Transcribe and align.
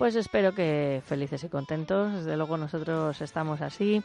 Pues 0.00 0.16
espero 0.16 0.54
que 0.54 1.02
felices 1.04 1.44
y 1.44 1.50
contentos. 1.50 2.14
Desde 2.14 2.34
luego 2.34 2.56
nosotros 2.56 3.20
estamos 3.20 3.60
así. 3.60 4.02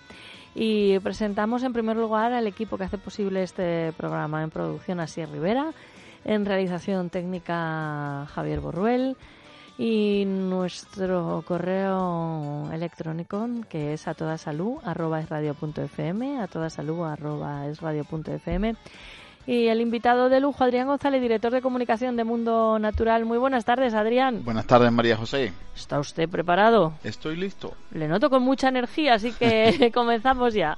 Y 0.53 0.99
presentamos 0.99 1.63
en 1.63 1.71
primer 1.71 1.95
lugar 1.95 2.33
al 2.33 2.47
equipo 2.47 2.77
que 2.77 2.83
hace 2.83 2.97
posible 2.97 3.43
este 3.43 3.93
programa 3.93 4.43
en 4.43 4.49
producción 4.49 4.99
Así 4.99 5.23
Rivera, 5.23 5.71
en 6.25 6.45
realización 6.45 7.09
técnica 7.09 8.27
Javier 8.29 8.59
Borruel 8.59 9.15
y 9.77 10.25
nuestro 10.25 11.41
correo 11.47 12.69
electrónico 12.73 13.47
que 13.69 13.93
es 13.93 14.09
a 14.09 14.15
toda 14.15 14.37
salud 14.37 14.79
arroba 14.83 15.21
es 15.21 15.29
radio 15.29 15.55
a 16.41 16.47
toda 16.47 16.69
salud 16.69 17.05
arroba 17.05 17.67
es 17.67 17.79
y 19.47 19.67
el 19.67 19.81
invitado 19.81 20.29
de 20.29 20.39
lujo, 20.39 20.63
Adrián 20.63 20.87
González, 20.87 21.21
director 21.21 21.51
de 21.51 21.61
comunicación 21.61 22.15
de 22.15 22.23
Mundo 22.23 22.79
Natural. 22.79 23.25
Muy 23.25 23.37
buenas 23.37 23.65
tardes, 23.65 23.93
Adrián. 23.93 24.43
Buenas 24.43 24.65
tardes, 24.65 24.91
María 24.91 25.17
José. 25.17 25.53
¿Está 25.75 25.99
usted 25.99 26.27
preparado? 26.27 26.93
Estoy 27.03 27.35
listo. 27.35 27.73
Le 27.91 28.07
noto 28.07 28.29
con 28.29 28.41
mucha 28.41 28.69
energía, 28.69 29.15
así 29.15 29.31
que 29.31 29.91
comenzamos 29.93 30.53
ya. 30.53 30.77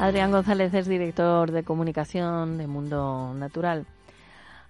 Adrián 0.00 0.30
González 0.30 0.72
es 0.72 0.86
director 0.86 1.50
de 1.50 1.62
comunicación 1.62 2.56
de 2.56 2.66
Mundo 2.66 3.34
Natural. 3.34 3.84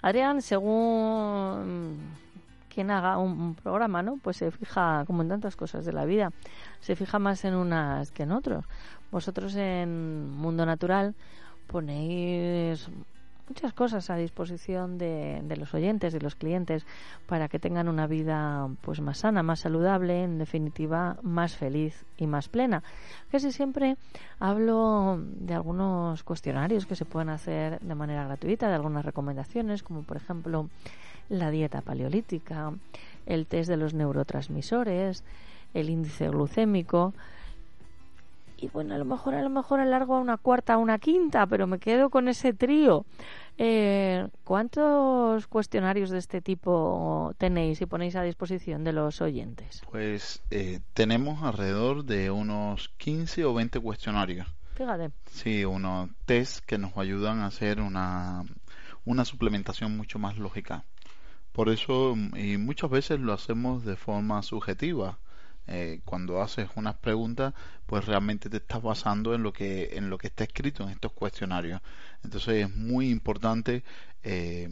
Adrián, 0.02 0.42
según 0.42 2.00
quien 2.68 2.90
haga 2.90 3.16
un, 3.16 3.54
programa, 3.54 4.02
¿no? 4.02 4.16
Pues 4.16 4.38
se 4.38 4.50
fija, 4.50 5.04
como 5.06 5.22
en 5.22 5.28
tantas 5.28 5.54
cosas 5.54 5.84
de 5.84 5.92
la 5.92 6.04
vida, 6.04 6.32
se 6.80 6.96
fija 6.96 7.20
más 7.20 7.44
en 7.44 7.54
unas 7.54 8.10
que 8.10 8.24
en 8.24 8.32
otros. 8.32 8.64
Vosotros 9.12 9.54
en 9.54 10.30
Mundo 10.30 10.66
Natural 10.66 11.14
ponéis 11.68 12.88
muchas 13.50 13.72
cosas 13.74 14.08
a 14.10 14.16
disposición 14.16 14.96
de, 14.96 15.42
los 15.58 15.74
oyentes, 15.74 16.12
de 16.12 16.20
los 16.20 16.36
clientes, 16.36 16.86
para 17.26 17.48
que 17.48 17.58
tengan 17.58 17.88
una 17.88 18.06
vida 18.06 18.70
pues 18.80 19.00
más 19.00 19.18
sana, 19.18 19.42
más 19.42 19.60
saludable, 19.60 20.22
en 20.22 20.38
definitiva 20.38 21.18
más 21.22 21.56
feliz 21.56 22.06
y 22.16 22.28
más 22.28 22.48
plena. 22.48 22.84
Casi 23.30 23.50
siempre 23.50 23.96
hablo 24.38 25.18
de 25.20 25.54
algunos 25.54 26.22
cuestionarios 26.22 26.86
que 26.86 26.94
se 26.94 27.04
pueden 27.04 27.28
hacer 27.28 27.80
de 27.80 27.94
manera 27.96 28.24
gratuita, 28.24 28.68
de 28.68 28.74
algunas 28.74 29.04
recomendaciones, 29.04 29.82
como 29.82 30.04
por 30.04 30.16
ejemplo 30.16 30.70
la 31.28 31.50
dieta 31.50 31.82
paleolítica, 31.82 32.72
el 33.26 33.46
test 33.46 33.68
de 33.68 33.76
los 33.76 33.94
neurotransmisores, 33.94 35.24
el 35.74 35.90
índice 35.90 36.28
glucémico, 36.28 37.14
y 38.60 38.68
bueno, 38.68 38.94
a 38.94 38.98
lo 38.98 39.04
mejor 39.04 39.34
a 39.34 39.42
lo 39.42 39.50
mejor 39.50 39.80
alargo 39.80 40.16
a 40.16 40.20
una 40.20 40.36
cuarta, 40.36 40.74
a 40.74 40.78
una 40.78 40.98
quinta, 40.98 41.46
pero 41.46 41.66
me 41.66 41.78
quedo 41.78 42.10
con 42.10 42.28
ese 42.28 42.52
trío. 42.52 43.06
Eh, 43.58 44.28
¿Cuántos 44.44 45.46
cuestionarios 45.46 46.10
de 46.10 46.18
este 46.18 46.40
tipo 46.40 47.34
tenéis 47.38 47.80
y 47.80 47.86
ponéis 47.86 48.16
a 48.16 48.22
disposición 48.22 48.84
de 48.84 48.92
los 48.92 49.20
oyentes? 49.20 49.82
Pues 49.90 50.42
eh, 50.50 50.80
tenemos 50.94 51.42
alrededor 51.42 52.04
de 52.04 52.30
unos 52.30 52.90
15 52.98 53.44
o 53.44 53.54
20 53.54 53.80
cuestionarios. 53.80 54.46
Fíjate. 54.74 55.10
Sí, 55.26 55.64
unos 55.64 56.10
test 56.26 56.64
que 56.64 56.78
nos 56.78 56.96
ayudan 56.96 57.40
a 57.40 57.46
hacer 57.46 57.80
una, 57.80 58.44
una 59.04 59.24
suplementación 59.24 59.96
mucho 59.96 60.18
más 60.18 60.38
lógica. 60.38 60.84
Por 61.52 61.68
eso, 61.68 62.14
y 62.36 62.56
muchas 62.56 62.90
veces 62.90 63.20
lo 63.20 63.32
hacemos 63.32 63.84
de 63.84 63.96
forma 63.96 64.42
subjetiva 64.42 65.18
eh, 65.72 66.00
cuando 66.04 66.42
haces 66.42 66.68
unas 66.74 66.96
preguntas, 66.96 67.54
pues 67.86 68.04
realmente 68.04 68.50
te 68.50 68.56
estás 68.56 68.82
basando 68.82 69.34
en 69.34 69.44
lo 69.44 69.52
que 69.52 69.90
en 69.92 70.10
lo 70.10 70.18
que 70.18 70.26
está 70.26 70.42
escrito 70.42 70.82
en 70.82 70.90
estos 70.90 71.12
cuestionarios. 71.12 71.80
Entonces 72.24 72.64
es 72.64 72.76
muy 72.76 73.08
importante 73.08 73.84
eh, 74.24 74.68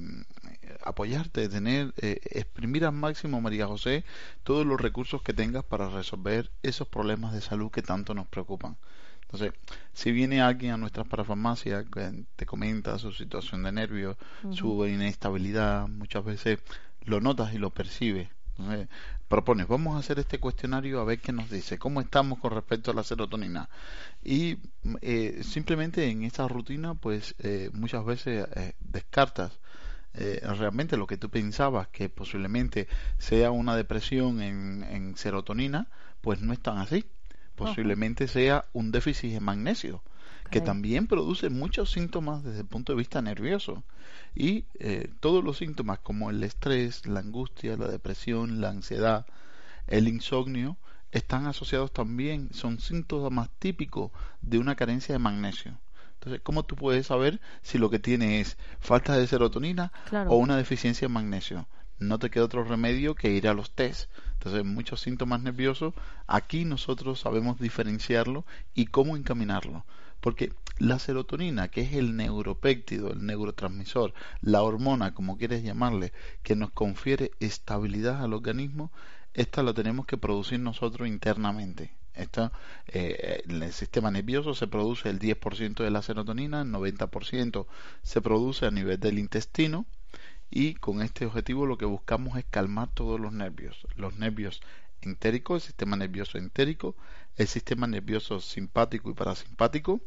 apoyarte, 0.83 1.49
tener, 1.49 1.95
eh, 1.99 2.19
exprimir 2.31 2.85
al 2.85 2.93
máximo, 2.93 3.41
María 3.41 3.69
José, 3.69 4.05
todos 4.43 4.67
los 4.67 4.81
recursos 4.81 5.23
que 5.23 5.33
tengas 5.33 5.65
para 5.65 5.89
resolver 5.89 6.51
esos 6.65 6.89
problemas 6.89 7.33
de 7.33 7.43
salud 7.43 7.71
que 7.71 7.83
tanto 7.83 8.13
nos 8.13 8.27
preocupan. 8.27 8.77
Entonces, 9.23 9.53
si 9.93 10.11
viene 10.11 10.41
alguien 10.41 10.73
a 10.73 10.79
nuestras 10.79 11.07
parafarmacias 11.07 11.85
que 11.93 12.25
te 12.35 12.45
comenta 12.45 12.99
su 12.99 13.13
situación 13.13 13.63
de 13.63 13.71
nervios, 13.71 14.17
su 14.51 14.85
inestabilidad, 14.87 15.87
muchas 15.87 16.25
veces 16.25 16.59
lo 17.05 17.21
notas 17.21 17.55
y 17.55 17.59
lo 17.59 17.71
percibes 17.71 18.29
propones, 19.29 19.69
vamos 19.69 19.95
a 19.95 19.99
hacer 19.99 20.19
este 20.19 20.39
cuestionario 20.39 21.01
a 21.01 21.05
ver 21.05 21.21
qué 21.21 21.33
nos 21.33 21.51
dice, 21.51 21.79
cómo 21.79 22.01
estamos 22.01 22.39
con 22.39 22.53
respecto 22.53 22.91
a 22.91 22.95
la 22.95 23.05
serotonina. 23.05 23.69
Y 24.25 24.59
eh, 25.03 25.43
simplemente 25.43 26.09
en 26.09 26.25
esta 26.25 26.49
rutina, 26.49 26.95
pues 26.95 27.35
eh, 27.39 27.71
muchas 27.73 28.05
veces 28.05 28.49
eh, 28.55 28.73
descartas 28.81 29.59
realmente 30.15 30.97
lo 30.97 31.07
que 31.07 31.17
tú 31.17 31.31
pensabas 31.31 31.87
que 31.89 32.09
posiblemente 32.09 32.89
sea 33.19 33.53
una 33.53 33.77
depresión 33.77 34.43
en, 34.43 35.17
serotonina, 35.17 35.87
pues 36.23 36.41
no 36.41 36.53
es 36.53 36.59
tan 36.59 36.79
así. 36.79 37.05
Posiblemente 37.55 38.27
sea 38.27 38.65
un 38.73 38.91
déficit 38.91 39.33
de 39.35 39.41
magnesio 39.41 40.03
que 40.51 40.61
también 40.61 41.07
produce 41.07 41.51
muchos 41.51 41.93
síntomas 41.93 42.43
desde 42.43 42.61
el 42.61 42.67
punto 42.67 42.93
de 42.93 42.99
vista 42.99 43.23
nervioso. 43.23 43.85
Y 44.41 44.67
eh, 44.79 45.11
todos 45.19 45.43
los 45.43 45.57
síntomas 45.57 45.99
como 45.99 46.31
el 46.31 46.45
estrés, 46.45 47.07
la 47.07 47.19
angustia, 47.19 47.77
la 47.77 47.89
depresión, 47.89 48.61
la 48.61 48.69
ansiedad, 48.69 49.27
el 49.89 50.07
insomnio, 50.07 50.77
están 51.11 51.47
asociados 51.47 51.93
también, 51.93 52.51
son 52.53 52.79
síntomas 52.79 53.51
típicos 53.59 54.13
de 54.41 54.59
una 54.59 54.77
carencia 54.77 55.13
de 55.13 55.19
magnesio. 55.19 55.81
Entonces, 56.15 56.41
¿cómo 56.45 56.63
tú 56.63 56.77
puedes 56.77 57.09
saber 57.09 57.41
si 57.63 57.79
lo 57.79 57.91
que 57.91 57.99
tiene 57.99 58.39
es 58.39 58.59
falta 58.79 59.17
de 59.17 59.27
serotonina 59.27 59.91
o 60.29 60.37
una 60.37 60.57
deficiencia 60.57 61.09
de 61.09 61.15
magnesio? 61.15 61.67
No 61.99 62.21
te 62.21 62.31
queda 62.31 62.45
otro 62.45 62.63
remedio 62.63 63.17
que 63.17 63.33
ir 63.33 63.49
a 63.49 63.55
los 63.55 63.73
test. 63.73 64.09
Entonces, 64.35 64.65
muchos 64.65 65.01
síntomas 65.01 65.41
nerviosos, 65.41 65.95
aquí 66.29 66.65
nosotros 66.65 67.19
sabemos 67.19 67.59
diferenciarlo 67.59 68.45
y 68.73 68.87
cómo 68.87 69.17
encaminarlo. 69.17 69.85
Porque 70.21 70.53
la 70.79 70.99
serotonina, 70.99 71.69
que 71.69 71.83
es 71.83 71.93
el 71.95 72.17
neuropéptido, 72.17 73.13
el 73.13 73.25
neurotransmisor, 73.25 74.15
la 74.41 74.63
hormona, 74.63 75.15
como 75.15 75.39
quieres 75.39 75.63
llamarle, 75.63 76.13
que 76.43 76.57
nos 76.57 76.71
confiere 76.71 77.33
estabilidad 77.41 78.23
al 78.23 78.35
organismo, 78.35 78.91
esta 79.35 79.63
la 79.63 79.75
tenemos 79.75 80.07
que 80.07 80.17
producir 80.17 80.61
nosotros 80.61 81.09
internamente. 81.09 81.93
Eh, 82.89 83.43
en 83.47 83.63
el 83.63 83.73
sistema 83.73 84.11
nervioso 84.11 84.53
se 84.55 84.67
produce 84.67 85.09
el 85.09 85.21
10% 85.21 85.85
de 85.85 85.91
la 85.91 86.03
serotonina, 86.03 86.63
el 86.63 86.73
90% 86.73 87.67
se 88.03 88.21
produce 88.21 88.67
a 88.67 88.73
nivel 88.73 88.99
del 88.99 89.21
intestino 89.21 89.87
y 90.51 90.75
con 90.75 91.01
este 91.03 91.27
objetivo 91.27 91.67
lo 91.67 91.79
que 91.79 91.85
buscamos 91.85 92.37
es 92.37 92.45
calmar 92.51 92.89
todos 92.93 93.21
los 93.21 93.33
nervios, 93.33 93.87
los 93.95 94.17
nervios 94.19 94.61
entéricos, 95.01 95.63
el 95.63 95.67
sistema 95.69 95.97
nervioso 95.97 96.39
entérico, 96.39 96.97
el 97.39 97.47
sistema 97.47 97.87
nervioso 97.87 98.41
simpático 98.41 99.11
y 99.11 99.15
parasimpático 99.15 100.01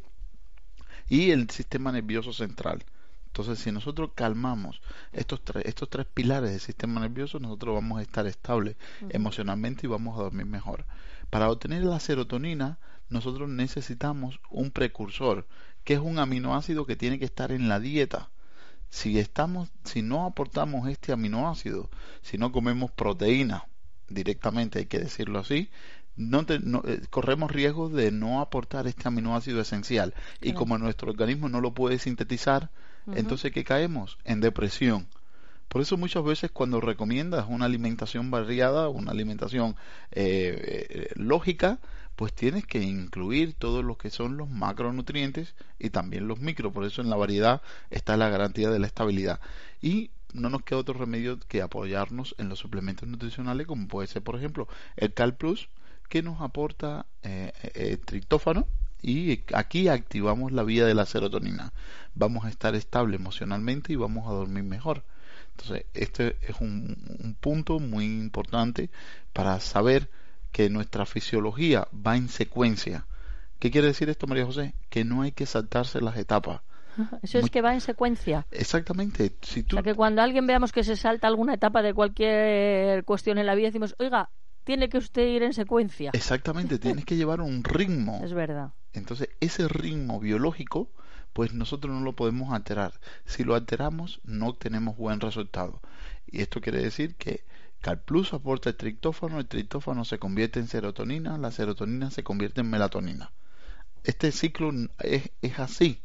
y 1.08 1.30
el 1.30 1.50
sistema 1.50 1.90
nervioso 1.90 2.32
central. 2.32 2.84
Entonces, 3.26 3.58
si 3.60 3.72
nosotros 3.72 4.10
calmamos 4.14 4.82
estos 5.12 5.42
tres, 5.42 5.64
estos 5.64 5.88
tres 5.88 6.06
pilares 6.06 6.50
del 6.50 6.60
sistema 6.60 7.00
nervioso, 7.00 7.40
nosotros 7.40 7.74
vamos 7.74 7.98
a 7.98 8.02
estar 8.02 8.26
estables 8.26 8.76
emocionalmente 9.08 9.86
y 9.86 9.90
vamos 9.90 10.18
a 10.18 10.22
dormir 10.24 10.44
mejor. 10.44 10.84
Para 11.30 11.50
obtener 11.50 11.82
la 11.82 11.98
serotonina, 11.98 12.78
nosotros 13.08 13.48
necesitamos 13.48 14.38
un 14.50 14.70
precursor, 14.70 15.46
que 15.84 15.94
es 15.94 16.00
un 16.00 16.18
aminoácido 16.18 16.84
que 16.84 16.96
tiene 16.96 17.18
que 17.18 17.24
estar 17.24 17.52
en 17.52 17.70
la 17.70 17.80
dieta. 17.80 18.28
Si 18.90 19.18
estamos, 19.18 19.70
si 19.84 20.02
no 20.02 20.26
aportamos 20.26 20.86
este 20.90 21.12
aminoácido, 21.12 21.88
si 22.20 22.36
no 22.36 22.52
comemos 22.52 22.90
proteína 22.90 23.64
directamente, 24.10 24.80
hay 24.80 24.86
que 24.86 24.98
decirlo 24.98 25.38
así, 25.38 25.70
no, 26.16 26.44
eh, 26.48 27.00
corremos 27.10 27.50
riesgo 27.50 27.88
de 27.88 28.10
no 28.10 28.40
aportar 28.40 28.86
este 28.86 29.08
aminoácido 29.08 29.60
esencial. 29.60 30.14
Y 30.40 30.52
como 30.52 30.78
nuestro 30.78 31.10
organismo 31.10 31.48
no 31.48 31.60
lo 31.60 31.72
puede 31.72 31.98
sintetizar, 31.98 32.70
entonces 33.14 33.52
¿qué 33.52 33.64
caemos? 33.64 34.18
En 34.24 34.40
depresión. 34.40 35.06
Por 35.68 35.80
eso 35.80 35.96
muchas 35.96 36.22
veces 36.22 36.50
cuando 36.50 36.82
recomiendas 36.82 37.46
una 37.48 37.64
alimentación 37.64 38.30
variada, 38.30 38.90
una 38.90 39.10
alimentación 39.10 39.74
eh, 40.10 40.86
eh, 40.90 41.08
lógica, 41.14 41.78
pues 42.14 42.34
tienes 42.34 42.66
que 42.66 42.82
incluir 42.82 43.54
todos 43.54 43.82
los 43.82 43.96
que 43.96 44.10
son 44.10 44.36
los 44.36 44.50
macronutrientes 44.50 45.54
y 45.78 45.88
también 45.88 46.28
los 46.28 46.40
micro. 46.40 46.72
Por 46.72 46.84
eso 46.84 47.00
en 47.00 47.08
la 47.08 47.16
variedad 47.16 47.62
está 47.90 48.18
la 48.18 48.28
garantía 48.28 48.68
de 48.68 48.78
la 48.78 48.86
estabilidad. 48.86 49.40
Y 49.80 50.10
no 50.34 50.50
nos 50.50 50.62
queda 50.62 50.80
otro 50.80 50.94
remedio 50.94 51.38
que 51.48 51.62
apoyarnos 51.62 52.34
en 52.38 52.48
los 52.48 52.58
suplementos 52.58 53.08
nutricionales, 53.08 53.66
como 53.66 53.88
puede 53.88 54.08
ser, 54.08 54.22
por 54.22 54.36
ejemplo, 54.36 54.68
el 54.96 55.14
Cal 55.14 55.36
Plus, 55.36 55.68
que 56.08 56.22
nos 56.22 56.40
aporta 56.40 57.06
eh, 57.22 57.98
triptófano, 58.04 58.66
y 59.02 59.40
aquí 59.52 59.88
activamos 59.88 60.52
la 60.52 60.62
vía 60.62 60.86
de 60.86 60.94
la 60.94 61.06
serotonina. 61.06 61.72
Vamos 62.14 62.44
a 62.44 62.48
estar 62.48 62.74
estable 62.76 63.16
emocionalmente 63.16 63.92
y 63.92 63.96
vamos 63.96 64.28
a 64.28 64.32
dormir 64.32 64.62
mejor. 64.62 65.02
Entonces, 65.50 65.86
este 65.92 66.36
es 66.40 66.60
un, 66.60 66.96
un 67.22 67.34
punto 67.34 67.80
muy 67.80 68.04
importante 68.04 68.90
para 69.32 69.58
saber 69.60 70.08
que 70.52 70.70
nuestra 70.70 71.04
fisiología 71.04 71.88
va 71.94 72.16
en 72.16 72.28
secuencia. 72.28 73.06
¿Qué 73.58 73.70
quiere 73.70 73.88
decir 73.88 74.08
esto, 74.08 74.26
María 74.26 74.46
José? 74.46 74.74
Que 74.88 75.04
no 75.04 75.22
hay 75.22 75.32
que 75.32 75.46
saltarse 75.46 76.00
las 76.00 76.16
etapas. 76.16 76.60
Eso 77.22 77.38
es 77.38 77.50
que 77.50 77.62
va 77.62 77.74
en 77.74 77.80
secuencia. 77.80 78.46
Exactamente. 78.50 79.32
Si 79.42 79.62
tú... 79.62 79.76
O 79.76 79.78
sea, 79.78 79.82
que 79.82 79.96
cuando 79.96 80.22
alguien 80.22 80.46
veamos 80.46 80.72
que 80.72 80.84
se 80.84 80.96
salta 80.96 81.26
alguna 81.26 81.54
etapa 81.54 81.82
de 81.82 81.94
cualquier 81.94 83.04
cuestión 83.04 83.38
en 83.38 83.46
la 83.46 83.54
vida, 83.54 83.68
decimos, 83.68 83.94
oiga, 83.98 84.30
tiene 84.64 84.88
que 84.88 84.98
usted 84.98 85.26
ir 85.26 85.42
en 85.42 85.52
secuencia. 85.52 86.10
Exactamente, 86.12 86.78
tienes 86.80 87.04
que 87.04 87.16
llevar 87.16 87.40
un 87.40 87.64
ritmo. 87.64 88.20
Es 88.22 88.32
verdad. 88.32 88.72
Entonces, 88.92 89.28
ese 89.40 89.68
ritmo 89.68 90.20
biológico, 90.20 90.90
pues 91.32 91.54
nosotros 91.54 91.94
no 91.94 92.00
lo 92.00 92.14
podemos 92.14 92.52
alterar. 92.52 92.92
Si 93.24 93.44
lo 93.44 93.54
alteramos, 93.54 94.20
no 94.24 94.48
obtenemos 94.48 94.96
buen 94.96 95.20
resultado. 95.20 95.80
Y 96.26 96.42
esto 96.42 96.60
quiere 96.60 96.82
decir 96.82 97.14
que 97.16 97.44
Plus 98.04 98.32
aporta 98.32 98.70
el 98.70 98.76
triptófano, 98.76 99.40
el 99.40 99.46
triptófano 99.46 100.04
se 100.04 100.18
convierte 100.18 100.60
en 100.60 100.68
serotonina, 100.68 101.36
la 101.36 101.50
serotonina 101.50 102.10
se 102.10 102.22
convierte 102.22 102.60
en 102.60 102.70
melatonina. 102.70 103.32
Este 104.04 104.30
ciclo 104.30 104.70
es, 105.00 105.30
es 105.42 105.58
así 105.58 106.00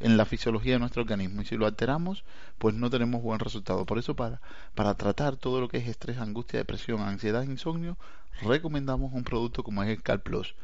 en 0.00 0.16
la 0.16 0.24
fisiología 0.24 0.74
de 0.74 0.78
nuestro 0.80 1.02
organismo 1.02 1.42
y 1.42 1.44
si 1.46 1.56
lo 1.56 1.66
alteramos 1.66 2.24
pues 2.58 2.74
no 2.74 2.90
tenemos 2.90 3.22
buen 3.22 3.38
resultado 3.38 3.86
por 3.86 3.98
eso 3.98 4.16
para, 4.16 4.40
para 4.74 4.94
tratar 4.94 5.36
todo 5.36 5.60
lo 5.60 5.68
que 5.68 5.78
es 5.78 5.88
estrés, 5.88 6.18
angustia, 6.18 6.58
depresión, 6.58 7.00
ansiedad, 7.00 7.42
insomnio 7.44 7.96
recomendamos 8.42 9.12
un 9.12 9.24
producto 9.24 9.62
como 9.62 9.82
es 9.82 9.90
el 9.90 10.02
Cal 10.02 10.20
Plus 10.20 10.54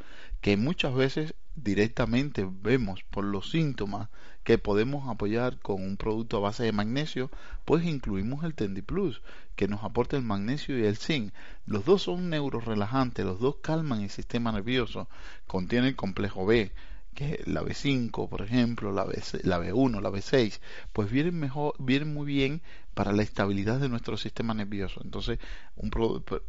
que 0.40 0.56
muchas 0.56 0.94
veces 0.94 1.34
directamente 1.56 2.46
vemos 2.48 3.02
por 3.04 3.24
los 3.24 3.50
síntomas 3.50 4.08
que 4.44 4.58
podemos 4.58 5.08
apoyar 5.08 5.58
con 5.58 5.82
un 5.82 5.96
producto 5.96 6.36
a 6.36 6.40
base 6.40 6.62
de 6.62 6.70
magnesio, 6.70 7.30
pues 7.64 7.84
incluimos 7.84 8.44
el 8.44 8.54
Tendi 8.54 8.82
Plus, 8.82 9.22
que 9.56 9.66
nos 9.66 9.82
aporta 9.82 10.16
el 10.16 10.22
magnesio 10.22 10.78
y 10.78 10.84
el 10.84 10.96
zinc. 10.96 11.32
Los 11.66 11.84
dos 11.84 12.02
son 12.02 12.30
neurorelajantes, 12.30 13.24
los 13.24 13.40
dos 13.40 13.56
calman 13.60 14.02
el 14.02 14.10
sistema 14.10 14.52
nervioso, 14.52 15.08
contiene 15.48 15.88
el 15.88 15.96
complejo 15.96 16.46
B, 16.46 16.70
que 17.16 17.42
la 17.46 17.62
B5, 17.62 18.28
por 18.28 18.42
ejemplo, 18.42 18.92
la, 18.92 19.04
B, 19.04 19.20
la 19.42 19.58
B1, 19.58 20.00
la 20.00 20.10
B6, 20.10 20.60
pues 20.92 21.10
vienen 21.10 21.38
mejor, 21.40 21.74
vienen 21.80 22.14
muy 22.14 22.26
bien 22.26 22.62
para 22.94 23.12
la 23.12 23.22
estabilidad 23.22 23.80
de 23.80 23.88
nuestro 23.88 24.16
sistema 24.16 24.54
nervioso. 24.54 25.00
Entonces, 25.02 25.40
un 25.76 25.90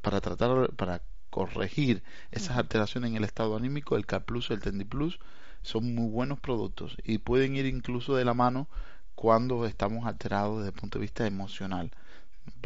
para 0.02 0.22
tratar 0.22 0.72
para 0.76 1.02
corregir 1.32 2.04
esas 2.32 2.58
alteraciones 2.58 3.10
en 3.12 3.18
el 3.18 3.24
estado 3.24 3.56
anímico, 3.56 3.96
el 3.96 4.06
K 4.06 4.22
Plus, 4.22 4.52
el 4.52 4.62
Tendi 4.62 4.86
Plus 4.86 5.20
son 5.64 5.96
muy 5.96 6.10
buenos 6.10 6.40
productos 6.40 6.98
y 7.04 7.18
pueden 7.20 7.56
ir 7.56 7.66
incluso 7.66 8.16
de 8.16 8.26
la 8.26 8.34
mano 8.34 8.68
cuando 9.16 9.66
estamos 9.66 10.06
alterados 10.06 10.58
desde 10.60 10.70
el 10.70 10.80
punto 10.80 11.00
de 11.00 11.04
vista 11.04 11.26
emocional. 11.26 11.92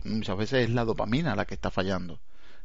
Muchas 0.03 0.37
veces 0.37 0.67
es 0.67 0.69
la 0.71 0.85
dopamina 0.85 1.35
la 1.35 1.45
que 1.45 1.53
está 1.55 1.71
fallando. 1.71 2.19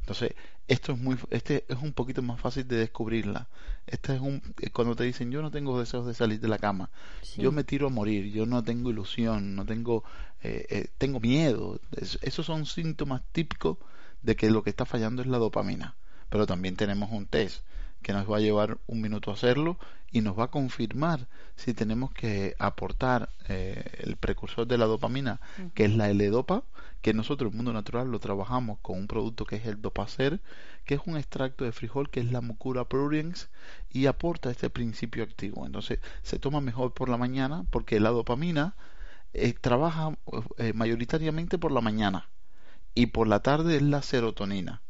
Entonces, 0.06 0.35
esto 0.69 0.93
es 0.93 0.99
muy 1.00 1.19
este 1.31 1.64
es 1.69 1.82
un 1.82 1.93
poquito 1.93 2.23
más 2.23 2.41
fácil 2.41 2.69
de 2.69 2.76
descubrirla. 2.76 3.49
Este 3.88 4.14
es 4.14 4.20
un 4.20 4.41
cuando 4.73 4.94
te 4.94 5.03
dicen, 5.03 5.32
"Yo 5.32 5.43
no 5.43 5.50
tengo 5.50 5.81
deseos 5.81 6.06
de 6.06 6.14
salir 6.14 6.38
de 6.38 6.47
la 6.47 6.58
cama. 6.58 6.91
Yo 7.37 7.50
me 7.50 7.64
tiro 7.64 7.88
a 7.88 7.91
morir, 7.91 8.32
yo 8.32 8.47
no 8.47 8.62
tengo 8.62 8.91
ilusión, 8.91 9.56
no 9.56 9.67
tengo 9.67 10.05
eh, 10.44 10.64
eh, 10.70 10.87
tengo 10.97 11.19
miedo." 11.19 11.81
esos 12.23 12.47
son 12.47 12.67
síntomas 12.67 13.23
típicos 13.32 13.79
de 14.23 14.37
que 14.37 14.49
lo 14.49 14.62
que 14.62 14.70
está 14.70 14.85
fallando 14.85 15.23
es 15.23 15.29
la 15.29 15.38
dopamina. 15.38 15.97
Pero 16.31 16.47
también 16.47 16.76
tenemos 16.76 17.11
un 17.11 17.26
test 17.26 17.64
que 18.02 18.12
nos 18.12 18.31
va 18.31 18.37
a 18.37 18.41
llevar 18.41 18.79
un 18.87 19.00
minuto 19.00 19.32
a 19.32 19.35
hacerlo 19.35 19.76
y 20.12 20.20
nos 20.20 20.38
va 20.38 20.44
a 20.44 20.50
confirmar 20.52 21.26
si 21.56 21.75
tenemos 21.75 22.12
que 22.12 22.55
aportar 22.61 23.31
eh, 23.49 23.82
el 24.05 24.14
precursor 24.17 24.69
de 24.69 24.79
la 24.79 24.85
dopamina, 24.85 25.41
que 25.75 25.87
es 25.87 25.97
la 25.97 26.09
L-Dopa, 26.11 26.62
que 27.06 27.14
nosotros 27.14 27.53
el 27.53 27.56
mundo 27.56 27.73
natural 27.73 28.11
lo 28.11 28.19
trabajamos 28.19 28.81
con 28.82 28.99
un 28.99 29.06
producto 29.06 29.44
que 29.44 29.55
es 29.55 29.67
el 29.67 29.81
Dopacer, 29.81 30.41
que 30.85 30.94
es 30.94 31.00
un 31.06 31.17
extracto 31.17 31.64
de 31.64 31.70
frijol 31.70 32.11
que 32.11 32.19
es 32.19 32.32
la 32.32 32.41
Mucura 32.41 32.88
pruriens 32.88 33.49
y 33.93 34.06
aporta 34.06 34.50
este 34.50 34.70
principio 34.70 35.23
activo. 35.23 35.67
Entonces 35.67 36.00
se 36.25 36.41
toma 36.41 36.61
mejor 36.61 36.94
por 36.94 37.08
la 37.08 37.17
mañana 37.17 37.64
porque 37.70 38.00
la 38.00 38.11
dopamina 38.11 38.75
eh, 39.35 39.53
trabaja 39.53 40.19
eh, 40.58 40.73
mayoritariamente 40.73 41.58
por 41.58 41.70
la 41.70 41.81
mañana 41.81 42.29
y 42.93 43.06
por 43.06 43.29
la 43.29 43.38
tarde 43.38 43.76
es 43.76 43.82
la 43.82 44.02
serotonina. 44.02 44.82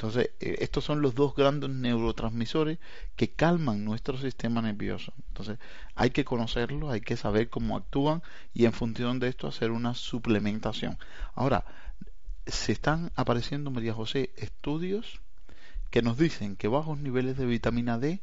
Entonces, 0.00 0.30
eh, 0.40 0.56
estos 0.60 0.82
son 0.82 1.02
los 1.02 1.14
dos 1.14 1.34
grandes 1.34 1.68
neurotransmisores 1.68 2.78
que 3.16 3.32
calman 3.32 3.84
nuestro 3.84 4.16
sistema 4.16 4.62
nervioso. 4.62 5.12
Entonces, 5.28 5.58
hay 5.94 6.08
que 6.08 6.24
conocerlos, 6.24 6.90
hay 6.90 7.02
que 7.02 7.18
saber 7.18 7.50
cómo 7.50 7.76
actúan 7.76 8.22
y 8.54 8.64
en 8.64 8.72
función 8.72 9.20
de 9.20 9.28
esto 9.28 9.46
hacer 9.46 9.70
una 9.70 9.92
suplementación. 9.92 10.96
Ahora, 11.34 11.66
se 12.46 12.72
están 12.72 13.12
apareciendo, 13.14 13.70
María 13.70 13.92
José, 13.92 14.30
estudios 14.38 15.20
que 15.90 16.00
nos 16.00 16.16
dicen 16.16 16.56
que 16.56 16.68
bajos 16.68 16.98
niveles 16.98 17.36
de 17.36 17.44
vitamina 17.44 17.98
D 17.98 18.22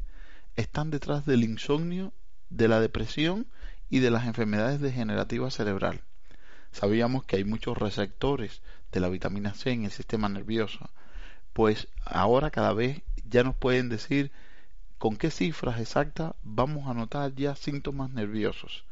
están 0.56 0.90
detrás 0.90 1.28
del 1.28 1.44
insomnio, 1.44 2.12
de 2.50 2.70
la 2.70 2.82
depresión 2.82 3.46
y 3.88 4.00
de 4.00 4.10
las 4.10 4.26
enfermedades 4.26 4.82
degenerativas 4.82 5.54
cerebral. 5.54 6.02
Sabíamos 6.72 7.24
que 7.26 7.36
hay 7.36 7.44
muchos 7.44 7.78
receptores 7.78 8.64
de 8.92 9.00
la 9.00 9.10
vitamina 9.10 9.54
C 9.54 9.70
en 9.70 9.86
el 9.86 9.92
sistema 9.92 10.28
nervioso 10.28 10.90
pues 11.58 11.88
ahora 12.06 12.52
cada 12.52 12.72
vez 12.72 13.02
ya 13.28 13.44
nos 13.44 13.56
pueden 13.56 13.90
decir 13.90 14.32
con 15.00 15.18
qué 15.18 15.32
cifras 15.32 15.80
exactas 15.80 16.36
vamos 16.44 16.88
a 16.88 16.94
notar 16.94 17.34
ya 17.34 17.56
síntomas 17.56 18.12
nerviosos. 18.12 18.86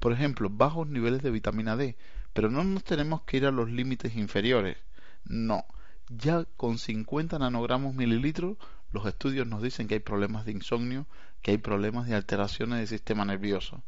Por 0.00 0.12
ejemplo, 0.12 0.48
bajos 0.48 0.88
niveles 0.88 1.22
de 1.22 1.30
vitamina 1.30 1.76
D, 1.76 1.94
pero 2.32 2.48
no 2.48 2.64
nos 2.64 2.84
tenemos 2.84 3.20
que 3.24 3.36
ir 3.36 3.44
a 3.44 3.50
los 3.50 3.68
límites 3.70 4.16
inferiores. 4.16 4.78
No, 5.26 5.66
ya 6.08 6.46
con 6.56 6.78
50 6.78 7.38
nanogramos 7.38 7.94
mililitros 7.94 8.56
los 8.92 9.04
estudios 9.04 9.46
nos 9.46 9.60
dicen 9.60 9.86
que 9.86 9.96
hay 9.96 10.00
problemas 10.00 10.46
de 10.46 10.52
insomnio, 10.52 11.04
que 11.42 11.50
hay 11.50 11.58
problemas 11.58 12.06
de 12.06 12.14
alteraciones 12.14 12.78
del 12.78 12.88
sistema 12.88 13.26
nervioso. 13.26 13.82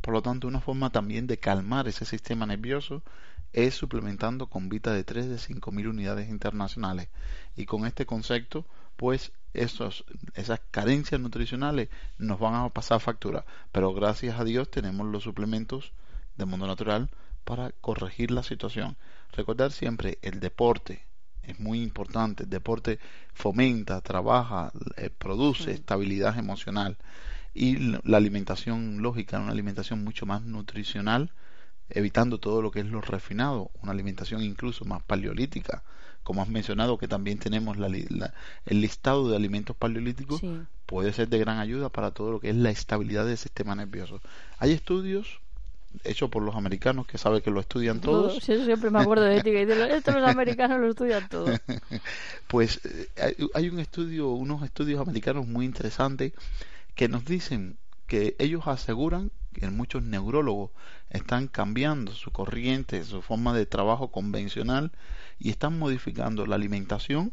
Por 0.00 0.14
lo 0.14 0.22
tanto, 0.22 0.46
una 0.46 0.60
forma 0.60 0.90
también 0.90 1.26
de 1.26 1.38
calmar 1.38 1.88
ese 1.88 2.04
sistema 2.04 2.46
nervioso 2.46 3.02
es 3.52 3.74
suplementando 3.74 4.48
con 4.48 4.68
Vita 4.68 4.92
de 4.92 5.04
3 5.04 5.28
de 5.28 5.36
5.000 5.36 5.88
unidades 5.88 6.28
internacionales. 6.28 7.08
Y 7.56 7.66
con 7.66 7.86
este 7.86 8.06
concepto, 8.06 8.66
pues 8.96 9.32
esos, 9.54 10.04
esas 10.34 10.60
carencias 10.70 11.20
nutricionales 11.20 11.88
nos 12.18 12.38
van 12.38 12.54
a 12.54 12.68
pasar 12.70 13.00
factura. 13.00 13.44
Pero 13.70 13.92
gracias 13.92 14.38
a 14.38 14.44
Dios 14.44 14.70
tenemos 14.70 15.06
los 15.06 15.22
suplementos 15.22 15.92
del 16.36 16.46
mundo 16.46 16.66
natural 16.66 17.10
para 17.44 17.72
corregir 17.72 18.30
la 18.30 18.42
situación. 18.42 18.96
Recordar 19.32 19.72
siempre 19.72 20.18
el 20.22 20.40
deporte 20.40 21.06
es 21.42 21.58
muy 21.58 21.82
importante. 21.82 22.44
El 22.44 22.50
deporte 22.50 22.98
fomenta, 23.34 24.00
trabaja, 24.00 24.72
eh, 24.96 25.10
produce 25.10 25.72
estabilidad 25.72 26.38
emocional. 26.38 26.96
Y 27.54 27.76
la 27.76 28.16
alimentación 28.16 29.02
lógica, 29.02 29.38
una 29.38 29.52
alimentación 29.52 30.02
mucho 30.04 30.24
más 30.24 30.42
nutricional, 30.42 31.32
evitando 31.94 32.38
todo 32.38 32.62
lo 32.62 32.70
que 32.70 32.80
es 32.80 32.86
lo 32.86 33.00
refinado, 33.00 33.70
una 33.82 33.92
alimentación 33.92 34.42
incluso 34.42 34.84
más 34.84 35.02
paleolítica, 35.02 35.82
como 36.22 36.42
has 36.42 36.48
mencionado 36.48 36.98
que 36.98 37.08
también 37.08 37.38
tenemos 37.38 37.76
la, 37.78 37.88
el 37.88 38.80
listado 38.80 39.28
de 39.28 39.36
alimentos 39.36 39.76
paleolíticos, 39.76 40.40
puede 40.86 41.12
ser 41.12 41.28
de 41.28 41.38
gran 41.38 41.58
ayuda 41.58 41.88
para 41.88 42.10
todo 42.12 42.32
lo 42.32 42.40
que 42.40 42.50
es 42.50 42.56
la 42.56 42.70
estabilidad 42.70 43.26
del 43.26 43.38
sistema 43.38 43.74
nervioso. 43.74 44.20
Hay 44.58 44.72
estudios 44.72 45.40
hecho 46.04 46.28
por 46.28 46.42
los 46.42 46.54
americanos, 46.56 47.06
que 47.06 47.18
sabe 47.18 47.42
que 47.42 47.50
lo 47.50 47.60
estudian 47.60 48.00
todos. 48.00 48.42
Sí, 48.42 48.52
eso 48.52 48.64
siempre 48.64 48.90
me 48.90 48.98
acuerdo 49.00 49.24
de 49.24 49.40
ti, 49.42 49.50
que 49.50 49.66
dicen, 49.66 49.82
esto 49.82 50.12
los 50.12 50.22
americanos 50.28 50.80
lo 50.80 50.88
estudian 50.88 51.28
todo. 51.28 51.58
pues 52.48 52.80
eh, 52.84 53.08
hay- 53.20 53.48
hay 53.54 53.68
un 53.68 53.78
estudio, 53.78 54.30
unos 54.30 54.62
estudios 54.62 55.00
americanos 55.00 55.46
muy 55.46 55.64
interesantes 55.66 56.32
que 56.94 57.08
nos 57.08 57.24
dicen 57.24 57.76
que 58.06 58.36
ellos 58.38 58.62
aseguran 58.66 59.30
que 59.52 59.68
muchos 59.70 60.02
neurólogos 60.02 60.70
están 61.10 61.48
cambiando 61.48 62.12
su 62.12 62.30
corriente, 62.30 63.04
su 63.04 63.22
forma 63.22 63.54
de 63.54 63.66
trabajo 63.66 64.10
convencional 64.10 64.92
y 65.38 65.50
están 65.50 65.78
modificando 65.78 66.46
la 66.46 66.56
alimentación, 66.56 67.32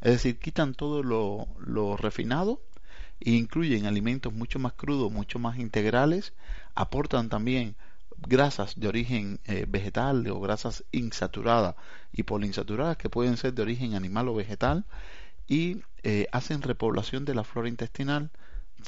es 0.00 0.12
decir, 0.12 0.38
quitan 0.38 0.74
todo 0.74 1.02
lo, 1.02 1.48
lo 1.58 1.96
refinado 1.96 2.60
e 3.20 3.30
incluyen 3.30 3.86
alimentos 3.86 4.32
mucho 4.32 4.58
más 4.58 4.74
crudos, 4.74 5.10
mucho 5.10 5.38
más 5.38 5.58
integrales, 5.58 6.34
aportan 6.74 7.28
también 7.28 7.76
grasas 8.18 8.78
de 8.78 8.88
origen 8.88 9.40
eh, 9.44 9.66
vegetal 9.68 10.26
o 10.28 10.40
grasas 10.40 10.84
insaturadas 10.92 11.74
y 12.12 12.22
poliinsaturadas 12.22 12.96
que 12.96 13.10
pueden 13.10 13.36
ser 13.36 13.54
de 13.54 13.62
origen 13.62 13.94
animal 13.94 14.28
o 14.28 14.34
vegetal 14.34 14.84
y 15.46 15.82
eh, 16.02 16.26
hacen 16.32 16.62
repoblación 16.62 17.24
de 17.24 17.34
la 17.34 17.44
flora 17.44 17.68
intestinal. 17.68 18.30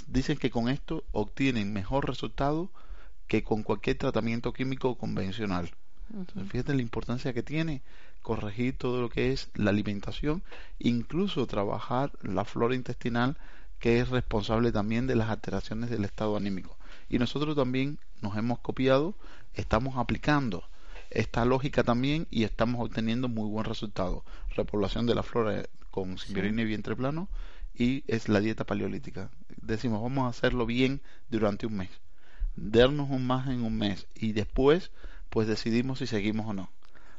Dicen 0.07 0.39
que 0.39 0.51
con 0.51 0.69
esto 0.69 1.05
obtienen 1.13 1.73
mejor 1.73 2.07
resultado 2.07 2.71
que 3.27 3.43
con 3.43 3.63
cualquier 3.63 3.99
tratamiento 3.99 4.53
químico 4.53 4.97
convencional. 4.97 5.71
Entonces, 6.15 6.51
fíjate 6.51 6.75
la 6.75 6.83
importancia 6.83 7.35
que 7.35 7.43
tiene 7.43 7.83
corregir 8.23 8.77
todo 8.77 9.01
lo 9.01 9.11
que 9.11 9.33
es 9.33 9.51
la 9.55 9.71
alimentación, 9.71 10.43
incluso 10.79 11.47
trabajar 11.47 12.13
la 12.23 12.45
flora 12.45 12.75
intestinal 12.75 13.37
que 13.79 14.01
es 14.01 14.09
responsable 14.09 14.73
también 14.73 15.07
de 15.07 15.15
las 15.15 15.31
alteraciones 15.31 15.91
del 15.91 16.05
estado 16.05 16.37
anímico. 16.37 16.77
Y 17.09 17.19
nosotros 17.19 17.55
también 17.55 17.99
nos 18.21 18.37
hemos 18.37 18.59
copiado, 18.59 19.15
estamos 19.55 19.97
aplicando 19.97 20.65
esta 21.11 21.45
lógica 21.45 21.85
también 21.85 22.27
y 22.31 22.45
estamos 22.45 22.85
obteniendo 22.85 23.29
muy 23.29 23.49
buen 23.49 23.65
resultado. 23.65 24.25
Repoblación 24.57 25.07
de 25.07 25.15
la 25.15 25.23
flora 25.23 25.65
con 25.91 26.19
simbiorina 26.19 26.63
y 26.63 26.67
vientre 26.67 26.97
plano 26.97 27.29
y 27.75 28.05
es 28.09 28.29
la 28.29 28.41
dieta 28.41 28.65
paleolítica. 28.65 29.31
Decimos, 29.69 30.03
vamos 30.03 30.25
a 30.25 30.29
hacerlo 30.31 30.67
bien 30.67 31.03
durante 31.29 31.67
un 31.67 31.77
mes. 31.77 31.91
Darnos 32.57 33.11
un 33.11 33.27
más 33.27 33.49
en 33.49 33.63
un 33.63 33.77
mes 33.79 34.07
y 34.15 34.33
después 34.33 34.91
pues 35.31 35.47
decidimos 35.47 35.99
si 36.01 36.07
seguimos 36.07 36.47
o 36.49 36.55
no. 36.55 36.71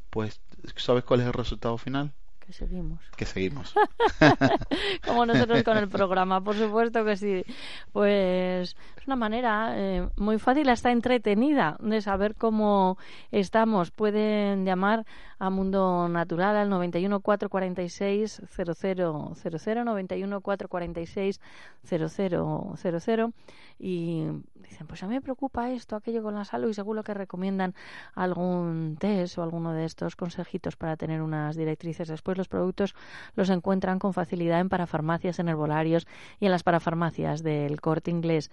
Pues, 0.10 0.41
¿sabes 0.77 1.03
cuál 1.03 1.22
es 1.22 1.27
el 1.27 1.34
resultado 1.34 1.77
final? 1.77 2.13
Que 2.50 2.53
seguimos. 2.53 3.00
Que 3.15 3.25
seguimos. 3.25 3.75
Como 5.06 5.24
nosotros 5.27 5.62
con 5.62 5.77
el 5.77 5.88
programa, 6.00 6.44
por 6.44 6.56
supuesto 6.56 7.06
que 7.06 7.15
sí. 7.15 7.46
Pues 7.94 8.75
es 8.98 9.06
una 9.06 9.15
manera 9.15 9.74
eh, 9.75 10.10
muy 10.15 10.39
fácil, 10.39 10.68
hasta 10.70 10.91
entretenida, 10.91 11.77
de 11.79 12.01
saber 12.01 12.34
cómo 12.34 12.98
estamos. 13.29 13.91
Pueden 13.91 14.65
llamar 14.65 15.06
a 15.38 15.51
Mundo 15.51 16.10
Natural 16.10 16.56
al 16.56 16.70
91 16.72 17.20
446 17.20 18.41
0000, 18.50 19.86
91 19.86 20.41
446 20.41 21.39
0000 21.84 23.34
y 23.77 24.25
dicen, 24.56 24.88
pues 24.88 25.03
a 25.03 25.08
mí 25.08 25.13
me 25.13 25.22
preocupa 25.22 25.70
esto, 25.72 25.96
aquello 25.96 26.24
con 26.24 26.34
la 26.34 26.46
salud 26.46 26.70
y 26.70 26.74
seguro 26.74 27.03
que 27.03 27.13
recomiendan 27.13 27.75
algún 28.15 28.98
test 29.00 29.38
o 29.38 29.44
alguno 29.44 29.72
de 29.72 29.86
estos 29.86 30.15
consejitos 30.15 30.75
para 30.75 30.98
tener 30.98 31.22
unas 31.22 31.56
directrices. 31.56 32.08
Después 32.08 32.38
los 32.39 32.48
productos 32.48 32.96
los 33.36 33.50
encuentran 33.51 34.00
con 34.00 34.13
facilidad 34.13 34.60
en 34.60 34.69
parafarmacias, 34.69 35.38
en 35.38 35.50
herbolarios 35.50 36.08
y 36.39 36.46
en 36.46 36.51
las 36.51 36.63
parafarmacias 36.63 37.43
del 37.43 37.79
corte 37.81 38.10
inglés. 38.10 38.50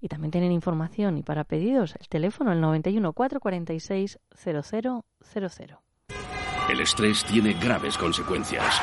Y 0.00 0.08
también 0.08 0.32
tienen 0.32 0.52
información 0.52 1.16
y 1.18 1.22
para 1.22 1.44
pedidos 1.44 1.94
el 2.00 2.08
teléfono 2.08 2.52
el 2.52 2.60
91 2.60 3.12
446 3.12 4.18
0000. 4.34 5.78
El 6.68 6.80
estrés 6.80 7.24
tiene 7.24 7.52
graves 7.52 7.96
consecuencias. 7.96 8.80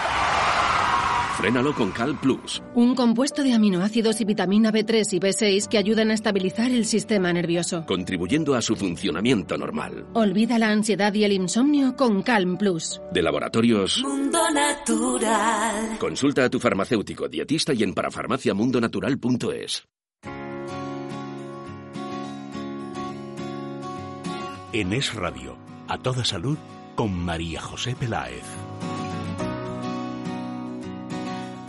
Frénalo 1.38 1.74
con 1.74 1.92
Cal 1.92 2.18
Plus. 2.20 2.62
Un 2.76 2.96
compuesto 2.96 3.44
de 3.44 3.54
aminoácidos 3.54 4.22
y 4.22 4.26
vitamina 4.26 4.72
B3 4.72 5.14
y 5.14 5.20
B6 5.20 5.68
que 5.68 5.78
ayudan 5.78 6.12
a 6.12 6.14
estabilizar 6.14 6.72
el 6.72 6.86
sistema 6.86 7.34
nervioso. 7.34 7.86
contribuyendo 7.86 8.56
a 8.56 8.62
su 8.62 8.76
funcionamiento 8.76 9.58
normal. 9.58 10.06
Olvida 10.14 10.58
la 10.60 10.70
ansiedad 10.70 11.14
y 11.14 11.24
el 11.24 11.34
insomnio 11.34 11.96
con 11.96 12.22
Calm 12.22 12.58
Plus. 12.58 13.02
De 13.12 13.22
laboratorios, 13.22 14.02
Mundo 14.04 14.40
Natural. 14.54 15.98
consulta 16.00 16.46
a 16.46 16.50
tu 16.50 16.60
farmacéutico, 16.60 17.28
dietista 17.28 17.74
y 17.74 17.84
en 17.84 17.94
parafarmaciamundonatural.es. 17.94 19.84
En 24.72 24.92
Es 24.94 25.14
Radio, 25.14 25.56
a 25.88 25.98
toda 26.00 26.24
salud, 26.26 26.58
con 26.96 27.14
María 27.14 27.62
José 27.62 27.96
Peláez. 27.96 28.44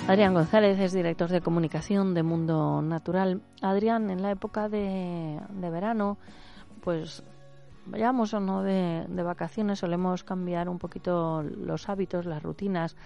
Adrián 0.07 0.35
González 0.35 0.79
es 0.81 0.93
director 0.93 1.31
de 1.31 1.41
comunicación 1.41 2.13
de 2.13 2.23
Mundo 2.23 2.83
Natural. 2.83 3.41
Adrián, 3.63 4.11
en 4.11 4.21
la 4.21 4.33
época 4.33 4.69
de, 4.69 5.41
de 5.49 5.71
verano, 5.71 6.19
pues 6.83 7.23
vayamos 7.87 8.35
o 8.35 8.41
no 8.41 8.63
de, 8.63 9.07
de 9.09 9.23
vacaciones, 9.23 9.79
solemos 9.79 10.23
cambiar 10.23 10.69
un 10.69 10.79
poquito 10.79 11.43
los 11.43 11.89
hábitos, 11.89 12.27
las 12.27 12.43
rutinas, 12.43 12.97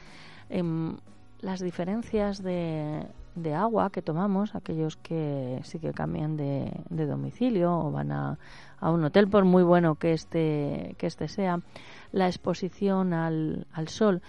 em, 0.51 0.97
las 1.41 1.61
diferencias 1.61 2.43
de, 2.43 3.07
de 3.37 3.55
agua 3.55 3.91
que 3.91 4.03
tomamos, 4.03 4.57
aquellos 4.57 4.97
que 4.97 5.61
sí 5.63 5.79
que 5.79 5.93
cambian 5.93 6.37
de, 6.37 6.73
de 6.91 7.07
domicilio 7.07 7.79
o 7.79 7.93
van 7.93 8.11
a, 8.11 8.39
a 8.81 8.91
un 8.91 9.05
hotel, 9.05 9.29
por 9.29 9.45
muy 9.45 9.63
bueno 9.63 9.95
que 9.95 10.15
este, 10.15 10.97
que 10.99 11.07
este 11.07 11.29
sea, 11.29 11.61
la 12.11 12.27
exposición 12.27 13.13
al, 13.13 13.69
al 13.73 13.87
sol. 13.87 14.21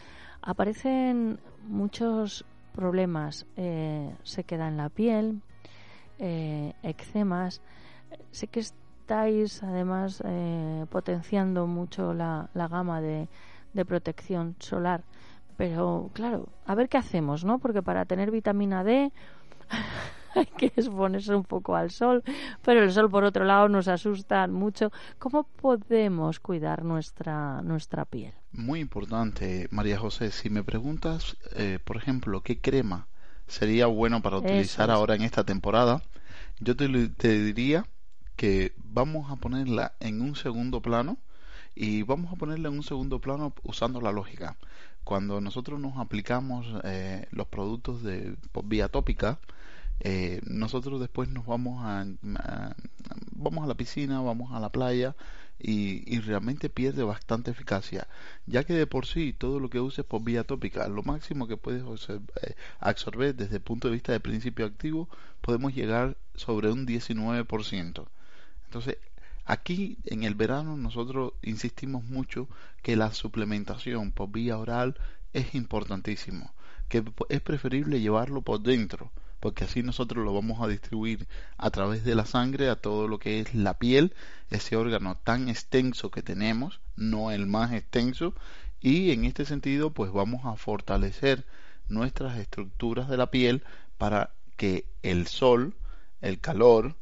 Aparecen 0.41 1.39
muchos 1.67 2.45
problemas, 2.79 3.45
eh, 3.57 4.15
se 4.23 4.45
queda 4.45 4.69
en 4.69 4.77
la 4.77 4.89
piel, 4.89 5.41
eh, 6.17 6.73
eczemas. 6.81 7.61
Sé 8.31 8.47
que 8.47 8.61
estáis 8.61 9.61
además 9.63 10.23
eh, 10.25 10.85
potenciando 10.89 11.67
mucho 11.67 12.13
la, 12.13 12.49
la 12.53 12.69
gama 12.69 13.01
de, 13.01 13.27
de 13.73 13.85
protección 13.85 14.55
solar, 14.59 15.03
pero 15.57 16.09
claro, 16.13 16.47
a 16.65 16.73
ver 16.73 16.87
qué 16.87 16.97
hacemos, 16.97 17.43
¿no? 17.43 17.59
Porque 17.59 17.83
para 17.83 18.05
tener 18.05 18.31
vitamina 18.31 18.83
D 18.85 19.11
hay 20.35 20.45
que 20.45 20.67
exponerse 20.67 21.33
un 21.35 21.43
poco 21.43 21.75
al 21.75 21.91
sol, 21.91 22.23
pero 22.63 22.83
el 22.83 22.91
sol 22.91 23.09
por 23.09 23.23
otro 23.23 23.45
lado 23.45 23.69
nos 23.69 23.87
asusta 23.87 24.47
mucho. 24.47 24.91
¿Cómo 25.17 25.43
podemos 25.43 26.39
cuidar 26.39 26.83
nuestra 26.83 27.61
nuestra 27.61 28.05
piel? 28.05 28.33
Muy 28.51 28.79
importante, 28.79 29.67
María 29.71 29.99
José. 29.99 30.31
Si 30.31 30.49
me 30.49 30.63
preguntas, 30.63 31.37
eh, 31.55 31.79
por 31.83 31.97
ejemplo, 31.97 32.41
qué 32.41 32.59
crema 32.59 33.07
sería 33.47 33.87
bueno 33.87 34.21
para 34.21 34.37
utilizar 34.37 34.89
es. 34.89 34.95
ahora 34.95 35.15
en 35.15 35.23
esta 35.23 35.43
temporada, 35.43 36.01
yo 36.59 36.75
te, 36.75 36.87
diría 37.43 37.85
que 38.35 38.73
vamos 38.77 39.31
a 39.31 39.35
ponerla 39.35 39.93
en 39.99 40.21
un 40.21 40.35
segundo 40.35 40.81
plano 40.81 41.17
y 41.75 42.03
vamos 42.03 42.31
a 42.31 42.35
ponerla 42.35 42.69
en 42.69 42.75
un 42.75 42.83
segundo 42.83 43.19
plano 43.19 43.53
usando 43.63 44.01
la 44.01 44.11
lógica. 44.11 44.55
Cuando 45.03 45.41
nosotros 45.41 45.79
nos 45.79 45.97
aplicamos 45.97 46.67
eh, 46.83 47.27
los 47.31 47.47
productos 47.47 48.03
de 48.03 48.35
por 48.51 48.65
vía 48.65 48.89
tópica, 48.89 49.39
eh, 50.01 50.41
nosotros 50.45 50.99
después 50.99 51.29
nos 51.29 51.45
vamos 51.45 51.83
a, 51.83 52.05
vamos 53.31 53.63
a 53.63 53.67
la 53.67 53.75
piscina, 53.75 54.21
vamos 54.21 54.51
a 54.53 54.59
la 54.59 54.69
playa 54.69 55.15
y, 55.59 56.19
realmente 56.21 56.69
pierde 56.69 57.03
bastante 57.03 57.51
eficacia, 57.51 58.07
ya 58.45 58.63
que 58.63 58.73
de 58.73 58.87
por 58.87 59.05
sí 59.05 59.33
todo 59.33 59.59
lo 59.59 59.69
que 59.69 59.81
uses 59.81 60.05
por 60.05 60.23
vía 60.23 60.45
tópica, 60.45 60.87
lo 60.87 61.03
máximo 61.03 61.47
que 61.47 61.57
puedes 61.57 61.83
eh, 62.09 62.55
absorber 62.79 63.35
desde 63.35 63.57
el 63.57 63.61
punto 63.61 63.87
de 63.89 63.95
vista 63.95 64.13
de 64.13 64.21
principio 64.21 64.65
activo, 64.65 65.09
podemos 65.41 65.75
llegar 65.75 66.15
sobre 66.35 66.71
un 66.71 66.87
19%. 66.87 68.07
Entonces, 68.65 68.97
aquí 69.45 69.97
en 70.05 70.23
el 70.23 70.35
verano 70.35 70.77
nosotros 70.77 71.33
insistimos 71.41 72.05
mucho 72.05 72.47
que 72.81 72.95
la 72.95 73.11
suplementación 73.13 74.11
por 74.11 74.31
vía 74.31 74.57
oral 74.57 74.95
es 75.33 75.55
importantísimo, 75.55 76.53
que 76.87 77.03
es 77.29 77.41
preferible 77.41 77.99
llevarlo 77.99 78.41
por 78.41 78.61
dentro, 78.61 79.11
porque 79.39 79.63
así 79.63 79.83
nosotros 79.83 80.25
lo 80.25 80.33
vamos 80.33 80.61
a 80.61 80.67
distribuir 80.67 81.27
a 81.57 81.69
través 81.69 82.03
de 82.03 82.15
la 82.15 82.25
sangre 82.25 82.69
a 82.69 82.75
todo 82.75 83.07
lo 83.07 83.19
que 83.19 83.39
es 83.39 83.53
la 83.55 83.77
piel, 83.77 84.13
ese 84.49 84.75
órgano 84.75 85.15
tan 85.15 85.49
extenso 85.49 86.11
que 86.11 86.23
tenemos, 86.23 86.81
no 86.95 87.31
el 87.31 87.45
más 87.45 87.71
extenso, 87.73 88.33
y 88.79 89.11
en 89.11 89.25
este 89.25 89.45
sentido 89.45 89.91
pues 89.91 90.11
vamos 90.11 90.45
a 90.45 90.55
fortalecer 90.55 91.45
nuestras 91.87 92.37
estructuras 92.37 93.09
de 93.09 93.17
la 93.17 93.31
piel 93.31 93.63
para 93.97 94.33
que 94.57 94.85
el 95.03 95.27
sol, 95.27 95.75
el 96.21 96.39
calor, 96.39 96.95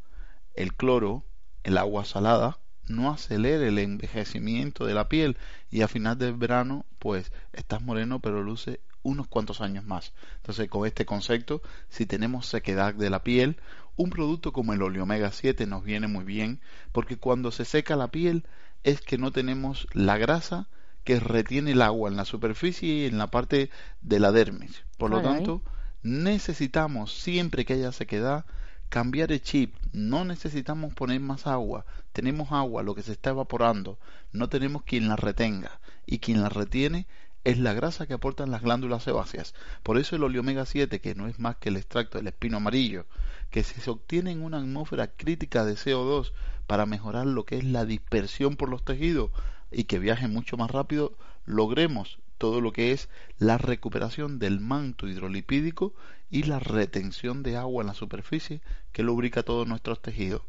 el 0.53 0.73
cloro, 0.73 1.23
el 1.63 1.77
agua 1.77 2.05
salada 2.05 2.59
no 2.87 3.11
acelere 3.11 3.67
el 3.67 3.79
envejecimiento 3.79 4.85
de 4.85 4.93
la 4.93 5.09
piel. 5.09 5.37
Y 5.69 5.81
a 5.81 5.87
final 5.87 6.17
del 6.17 6.33
verano 6.33 6.85
pues 6.99 7.31
estás 7.53 7.81
moreno 7.81 8.19
pero 8.19 8.41
luce 8.41 8.79
unos 9.07 9.27
cuantos 9.27 9.61
años 9.61 9.85
más. 9.85 10.13
Entonces 10.37 10.69
con 10.69 10.85
este 10.85 11.05
concepto, 11.05 11.61
si 11.89 12.05
tenemos 12.05 12.45
sequedad 12.45 12.93
de 12.93 13.09
la 13.09 13.23
piel 13.23 13.57
Un 13.95 14.09
producto 14.11 14.53
como 14.53 14.73
el 14.73 14.81
oleomega 14.81 15.31
7 15.31 15.65
nos 15.65 15.83
viene 15.83 16.07
muy 16.07 16.23
bien 16.23 16.59
porque 16.91 17.17
cuando 17.17 17.51
se 17.51 17.65
seca 17.65 17.95
la 17.95 18.09
piel 18.09 18.45
es 18.83 19.01
que 19.01 19.17
no 19.17 19.31
tenemos 19.31 19.87
la 19.93 20.17
grasa 20.17 20.67
que 21.03 21.19
retiene 21.19 21.71
el 21.71 21.81
agua 21.81 22.09
en 22.09 22.17
la 22.17 22.25
superficie 22.25 22.89
y 22.89 23.05
en 23.05 23.17
la 23.17 23.27
parte 23.27 23.69
de 24.01 24.19
la 24.19 24.31
dermis. 24.31 24.83
Por 24.97 25.09
lo 25.09 25.21
tanto, 25.21 25.63
necesitamos 26.03 27.13
siempre 27.13 27.63
que 27.63 27.73
haya 27.73 27.91
sequedad 27.91 28.45
cambiar 28.89 29.31
el 29.31 29.41
chip. 29.41 29.75
No 29.93 30.25
necesitamos 30.25 30.93
poner 30.93 31.19
más 31.19 31.47
agua. 31.47 31.85
Tenemos 32.11 32.51
agua, 32.51 32.83
lo 32.83 32.95
que 32.95 33.03
se 33.03 33.13
está 33.13 33.31
evaporando. 33.31 33.99
No 34.31 34.49
tenemos 34.49 34.83
quien 34.83 35.07
la 35.07 35.15
retenga. 35.15 35.79
Y 36.05 36.19
quien 36.19 36.41
la 36.41 36.49
retiene 36.49 37.07
es 37.43 37.57
la 37.57 37.73
grasa 37.73 38.07
que 38.07 38.13
aportan 38.13 38.51
las 38.51 38.61
glándulas 38.61 39.03
sebáceas. 39.03 39.53
Por 39.83 39.97
eso 39.97 40.15
el 40.15 40.23
oleomega 40.23 40.65
7, 40.65 40.99
que 40.99 41.15
no 41.15 41.27
es 41.27 41.39
más 41.39 41.57
que 41.57 41.69
el 41.69 41.77
extracto 41.77 42.17
del 42.17 42.27
espino 42.27 42.57
amarillo, 42.57 43.05
que 43.49 43.63
se 43.63 43.89
obtiene 43.89 44.31
en 44.31 44.43
una 44.43 44.57
atmósfera 44.57 45.07
crítica 45.07 45.63
de 45.63 45.75
CO2 45.75 46.33
para 46.67 46.85
mejorar 46.85 47.25
lo 47.25 47.45
que 47.45 47.57
es 47.57 47.63
la 47.63 47.85
dispersión 47.85 48.55
por 48.57 48.69
los 48.69 48.83
tejidos 48.83 49.31
y 49.71 49.85
que 49.85 49.99
viaje 49.99 50.27
mucho 50.27 50.57
más 50.57 50.71
rápido, 50.71 51.17
logremos 51.45 52.19
todo 52.37 52.61
lo 52.61 52.71
que 52.71 52.91
es 52.91 53.09
la 53.39 53.57
recuperación 53.57 54.39
del 54.39 54.59
manto 54.59 55.07
hidrolipídico 55.07 55.93
y 56.29 56.43
la 56.43 56.59
retención 56.59 57.43
de 57.43 57.57
agua 57.57 57.81
en 57.81 57.87
la 57.87 57.93
superficie 57.93 58.61
que 58.91 59.03
lubrica 59.03 59.43
todos 59.43 59.67
nuestros 59.67 60.01
tejidos, 60.01 60.41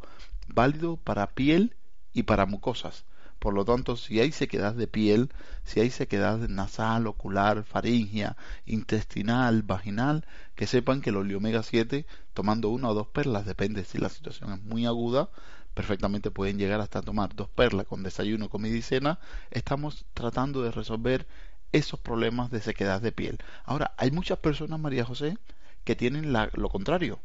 válido 0.48 0.96
para 0.96 1.28
piel 1.28 1.76
y 2.12 2.24
para 2.24 2.46
mucosas. 2.46 3.04
Por 3.38 3.54
lo 3.54 3.64
tanto, 3.64 3.96
si 3.96 4.20
hay 4.20 4.32
sequedad 4.32 4.74
de 4.74 4.88
piel, 4.88 5.30
si 5.64 5.80
hay 5.80 5.90
sequedad 5.90 6.38
nasal, 6.48 7.06
ocular, 7.06 7.62
faringia, 7.64 8.36
intestinal, 8.66 9.62
vaginal, 9.62 10.26
que 10.56 10.66
sepan 10.66 11.00
que 11.00 11.10
el 11.10 11.16
oleomega 11.16 11.62
7, 11.62 12.04
tomando 12.34 12.68
una 12.70 12.88
o 12.88 12.94
dos 12.94 13.06
perlas, 13.06 13.46
depende 13.46 13.84
si 13.84 13.98
la 13.98 14.08
situación 14.08 14.52
es 14.52 14.62
muy 14.62 14.86
aguda, 14.86 15.30
perfectamente 15.74 16.32
pueden 16.32 16.58
llegar 16.58 16.80
hasta 16.80 17.02
tomar 17.02 17.36
dos 17.36 17.48
perlas 17.48 17.86
con 17.86 18.02
desayuno, 18.02 18.48
comida 18.48 18.76
y 18.76 18.82
cena. 18.82 19.20
Estamos 19.52 20.04
tratando 20.14 20.62
de 20.62 20.72
resolver 20.72 21.28
esos 21.70 22.00
problemas 22.00 22.50
de 22.50 22.60
sequedad 22.60 23.00
de 23.00 23.12
piel. 23.12 23.38
Ahora, 23.64 23.94
hay 23.96 24.10
muchas 24.10 24.38
personas, 24.38 24.80
María 24.80 25.04
José, 25.04 25.38
que 25.84 25.94
tienen 25.94 26.32
lo 26.32 26.68
contrario. 26.68 27.20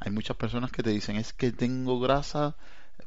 Hay 0.00 0.12
muchas 0.12 0.36
personas 0.36 0.70
que 0.70 0.82
te 0.82 0.90
dicen, 0.90 1.16
es 1.16 1.32
que 1.32 1.52
tengo 1.52 1.98
grasa 1.98 2.56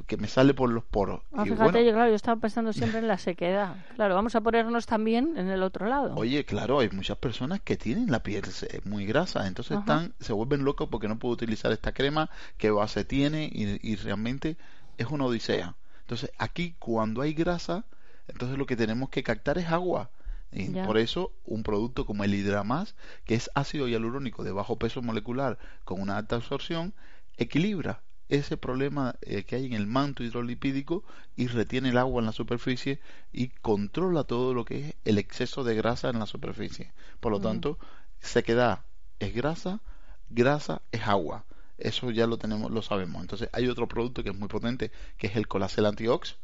que 0.06 0.17
me 0.17 0.27
sale 0.27 0.53
por 0.53 0.70
los 0.70 0.84
poros. 0.84 1.22
Ah, 1.34 1.44
fíjate, 1.44 1.86
yo, 1.86 1.91
claro, 1.91 2.10
yo 2.10 2.15
estaba 2.15 2.39
pensando 2.39 2.72
siempre 2.72 3.00
en 3.00 3.08
la 3.08 3.17
sequedad. 3.17 3.75
Claro, 3.96 4.15
vamos 4.15 4.36
a 4.36 4.41
ponernos 4.41 4.86
también 4.86 5.36
en 5.38 5.50
el 5.50 5.63
otro 5.63 5.88
lado. 5.88 6.15
Oye, 6.15 6.46
claro, 6.46 6.79
hay 6.79 6.89
muchas 6.89 7.17
personas 7.17 7.60
que 7.62 7.75
tienen 7.75 8.10
la 8.10 8.24
piel 8.24 8.44
muy 8.86 9.06
grasa, 9.06 9.48
entonces 9.48 9.77
están, 9.77 10.13
se 10.20 10.34
vuelven 10.34 10.63
locos 10.63 10.88
porque 10.89 11.08
no 11.08 11.20
puedo 11.20 11.34
utilizar 11.34 11.72
esta 11.72 11.91
crema, 11.94 12.29
que 12.58 12.72
base 12.72 13.03
tiene 13.03 13.50
y, 13.51 13.96
realmente 13.98 14.58
es 14.98 15.08
una 15.08 15.25
odisea. 15.25 15.75
Entonces, 16.01 16.32
aquí 16.38 16.75
cuando 16.79 17.22
hay 17.22 17.34
grasa, 17.34 17.84
entonces 18.27 18.58
lo 18.58 18.65
que 18.65 18.77
tenemos 18.77 19.10
que 19.10 19.24
captar 19.24 19.58
es 19.58 19.67
agua. 19.67 20.10
Y 20.50 20.70
por 20.70 20.98
eso 20.98 21.34
un 21.44 21.63
producto 21.63 22.06
como 22.06 22.24
el 22.24 22.34
Hidramas, 22.34 22.96
que 23.25 23.36
es 23.36 23.51
ácido 23.53 23.89
hialurónico 23.89 24.46
de 24.46 24.53
bajo 24.53 24.77
peso 24.77 25.01
molecular 25.01 25.58
con 25.84 26.00
una 26.00 26.17
alta 26.17 26.38
absorción, 26.38 26.94
equilibra 27.36 28.01
ese 28.29 28.57
problema 28.57 29.15
eh, 29.22 29.43
que 29.43 29.55
hay 29.55 29.65
en 29.65 29.74
el 29.74 29.88
manto 29.88 30.24
hidrolipídico 30.24 31.03
y 31.36 31.48
retiene 31.48 31.89
el 31.89 31.98
agua 31.98 32.19
en 32.19 32.25
la 32.25 32.31
superficie 32.31 33.00
y 33.31 33.50
controla 33.50 34.24
todo 34.24 34.53
lo 34.53 34.65
que 34.65 34.89
es 34.89 34.96
el 35.05 35.17
exceso 35.17 35.63
de 35.63 35.75
grasa 35.75 36.10
en 36.10 36.19
la 36.19 36.25
superficie. 36.25 36.91
Por 37.19 37.31
lo 37.31 37.39
tanto, 37.39 37.77
sequedad 38.19 38.81
es 39.19 39.34
grasa, 39.34 39.81
grasa 40.29 40.81
es 40.91 41.01
agua. 41.07 41.46
Eso 41.77 42.12
ya 42.12 42.27
lo 42.27 42.38
tenemos, 42.38 42.72
lo 42.72 42.81
sabemos. 42.81 43.22
Entonces 43.22 43.50
hay 43.53 43.67
otro 43.67 43.88
producto 43.88 44.24
que 44.24 44.29
es 44.29 44.38
muy 44.38 44.48
potente, 44.48 44.91
que 45.17 45.27
es 45.27 45.36
el 45.36 45.48
Colacel 45.48 45.86
Antiox. 45.86 46.36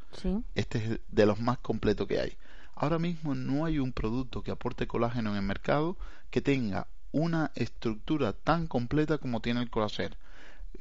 Este 0.56 0.78
es 0.78 1.00
de 1.10 1.26
los 1.26 1.40
más 1.40 1.58
completos 1.58 2.08
que 2.08 2.20
hay. 2.20 2.38
Ahora 2.76 3.00
mismo 3.00 3.36
no 3.36 3.66
hay 3.66 3.80
un 3.80 3.94
producto 3.94 4.44
que 4.44 4.52
aporte 4.52 4.88
colágeno 4.88 5.32
en 5.32 5.38
el 5.38 5.42
mercado 5.42 5.98
que 6.30 6.42
tenga 6.42 6.88
una 7.12 7.52
estructura 7.56 8.34
tan 8.34 8.68
completa 8.68 9.18
como 9.18 9.42
tiene 9.42 9.62
el 9.62 9.70
Colacel 9.70 10.16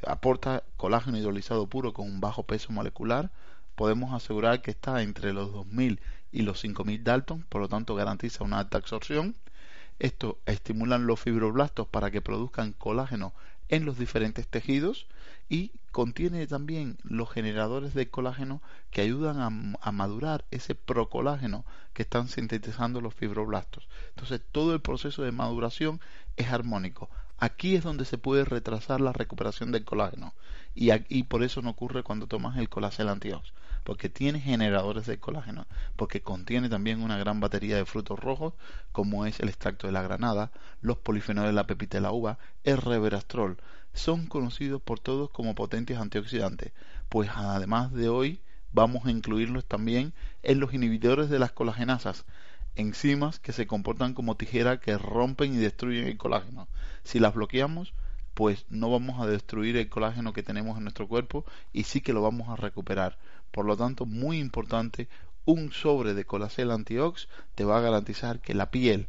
aporta 0.07 0.63
colágeno 0.77 1.19
hidrolizado 1.19 1.67
puro 1.67 1.93
con 1.93 2.07
un 2.07 2.21
bajo 2.21 2.45
peso 2.45 2.73
molecular, 2.73 3.31
podemos 3.75 4.13
asegurar 4.13 4.63
que 4.63 4.71
está 4.71 5.03
entre 5.03 5.33
los 5.33 5.53
2000 5.53 6.01
y 6.33 6.43
los 6.43 6.61
5000 6.61 7.05
Dalton, 7.05 7.47
por 7.49 7.61
lo 7.61 7.69
tanto 7.69 7.95
garantiza 7.95 8.45
una 8.45 8.59
alta 8.59 8.79
absorción. 8.79 9.37
Esto 9.99 10.39
estimulan 10.47 11.07
los 11.07 11.21
fibroblastos 11.21 11.87
para 11.87 12.11
que 12.11 12.23
produzcan 12.23 12.73
colágeno 12.73 13.33
en 13.69 13.85
los 13.85 13.99
diferentes 13.99 14.47
tejidos 14.49 15.07
y 15.49 15.73
contiene 15.93 16.47
también 16.47 16.99
los 17.05 17.31
generadores 17.31 17.95
de 17.95 18.09
colágeno 18.09 18.61
que 18.91 19.03
ayudan 19.03 19.39
a, 19.41 19.79
a, 19.81 19.93
madurar 19.93 20.45
ese 20.51 20.75
procolágeno 20.75 21.65
que 21.93 22.03
están 22.03 22.29
sintetizando 22.29 23.01
los 23.01 23.15
fibroblastos. 23.15 23.89
Entonces 24.11 24.41
todo 24.51 24.75
el 24.75 24.81
proceso 24.81 25.23
de 25.23 25.33
maduración 25.33 26.01
es 26.37 26.49
armónico. 26.49 27.11
Aquí 27.43 27.75
es 27.75 27.83
donde 27.83 28.05
se 28.05 28.19
puede 28.19 28.45
retrasar 28.45 29.01
la 29.01 29.13
recuperación 29.13 29.73
del 29.73 29.85
colágeno. 29.85 30.33
Y, 30.77 31.25
por 31.25 31.43
eso 31.43 31.61
no 31.61 31.71
ocurre 31.71 32.05
cuando 32.05 32.29
tomas 32.29 32.57
el 32.57 32.69
colacel 32.69 33.09
antiox, 33.09 33.53
porque 33.83 34.09
tiene 34.09 34.39
generadores 34.39 35.07
de 35.07 35.19
colágeno, 35.19 35.67
porque 35.97 36.23
contiene 36.23 36.69
también 36.69 37.03
una 37.03 37.19
gran 37.19 37.41
batería 37.41 37.75
de 37.75 37.85
frutos 37.85 38.21
rojos 38.21 38.55
como 38.93 39.27
es 39.27 39.41
el 39.41 39.49
extracto 39.49 39.89
de 39.89 39.93
la 39.93 40.03
granada, 40.03 40.53
los 40.83 40.99
polifenoles 40.99 41.51
de 41.51 41.55
la 41.55 41.67
pepita 41.67 41.97
de 41.97 42.03
la 42.03 42.13
uva, 42.13 42.39
el 42.63 42.77
reverastrol, 42.77 43.57
son 43.93 44.29
conocidos 44.29 44.81
por 44.81 45.01
todos 45.01 45.29
como 45.31 45.57
potentes 45.57 45.99
antioxidantes, 45.99 46.71
pues 47.09 47.29
además 47.35 47.93
de 47.93 48.09
hoy 48.09 48.41
vamos 48.73 49.05
a 49.05 49.11
incluirlos 49.11 49.65
también 49.65 50.15
en 50.45 50.61
los 50.61 50.73
inhibidores 50.75 51.29
de 51.29 51.41
las 51.41 51.51
colagenasas, 51.51 52.25
enzimas 52.77 53.39
que 53.39 53.53
se 53.53 53.67
comportan 53.67 54.15
como 54.15 54.37
tijera 54.37 54.81
que 54.81 54.99
rompen 54.99 55.55
y 55.55 55.59
destruyen 55.59 56.07
el 56.07 56.17
colágeno. 56.17 56.69
Si 57.05 57.19
las 57.19 57.35
bloqueamos, 57.35 57.95
pues 58.35 58.65
no 58.71 58.91
vamos 58.91 59.21
a 59.21 59.27
destruir 59.27 59.77
el 59.77 59.89
colágeno 59.89 60.33
que 60.33 60.43
tenemos 60.43 60.79
en 60.79 60.85
nuestro 60.85 61.07
cuerpo 61.09 61.45
y 61.73 61.85
sí 61.85 62.01
que 62.01 62.13
lo 62.13 62.23
vamos 62.23 62.49
a 62.49 62.57
recuperar. 62.57 63.19
Por 63.51 63.67
lo 63.67 63.77
tanto, 63.77 64.07
muy 64.07 64.39
importante, 64.39 65.09
un 65.45 65.73
sobre 65.73 66.15
de 66.15 66.25
colacel 66.25 66.71
antiox 66.71 67.29
te 67.55 67.65
va 67.65 67.79
a 67.79 67.83
garantizar 67.83 68.41
que 68.41 68.55
la 68.55 68.71
piel, 68.71 69.09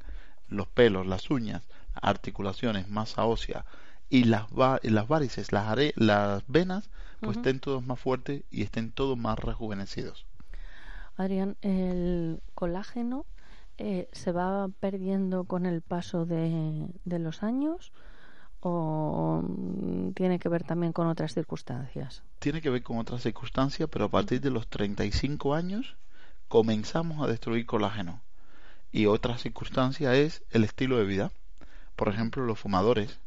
los 0.50 0.68
pelos, 0.68 1.08
las 1.08 1.30
uñas, 1.30 1.64
articulaciones, 1.94 2.90
masa 2.90 3.26
ósea 3.26 3.66
y 4.10 4.26
las, 4.26 4.48
las 4.84 5.08
varices, 5.08 5.52
las, 5.52 5.78
las 5.96 6.44
venas, 6.48 6.90
pues 7.20 7.38
estén 7.38 7.60
todos 7.60 7.86
más 7.86 8.00
fuertes 8.00 8.44
y 8.52 8.64
estén 8.64 8.92
todos 8.92 9.18
más 9.18 9.40
rejuvenecidos. 9.40 10.26
Adrián, 11.16 11.56
el 11.62 12.42
colágeno 12.54 13.26
eh, 13.78 14.08
se 14.12 14.32
va 14.32 14.70
perdiendo 14.80 15.46
con 15.46 15.66
el 15.66 15.82
paso 15.82 16.26
de, 16.26 16.88
los 17.06 17.44
años 17.44 17.92
o 18.60 19.42
mm, 19.44 20.12
tiene 20.12 20.40
que 20.40 20.50
ver 20.50 20.64
también 20.64 20.94
con 20.94 21.08
otras 21.08 21.34
circunstancias? 21.34 22.24
Tiene 22.40 22.62
que 22.62 22.70
ver 22.70 22.84
con 22.84 22.98
otras 22.98 23.24
circunstancias, 23.24 23.90
pero 23.92 24.06
a 24.06 24.10
partir 24.10 24.42
de 24.42 24.52
los 24.52 24.68
35 24.68 25.56
años 25.56 25.96
comenzamos 26.48 27.24
a 27.24 27.28
destruir 27.30 27.66
colágeno. 27.66 28.22
Y 28.92 29.08
otra 29.08 29.38
circunstancia 29.40 30.14
es 30.16 30.44
el 30.52 30.64
estilo 30.64 30.98
de 30.98 31.06
vida. 31.06 31.32
Por 31.96 32.10
ejemplo, 32.10 32.46
los 32.46 32.60
fumadores. 32.60 33.20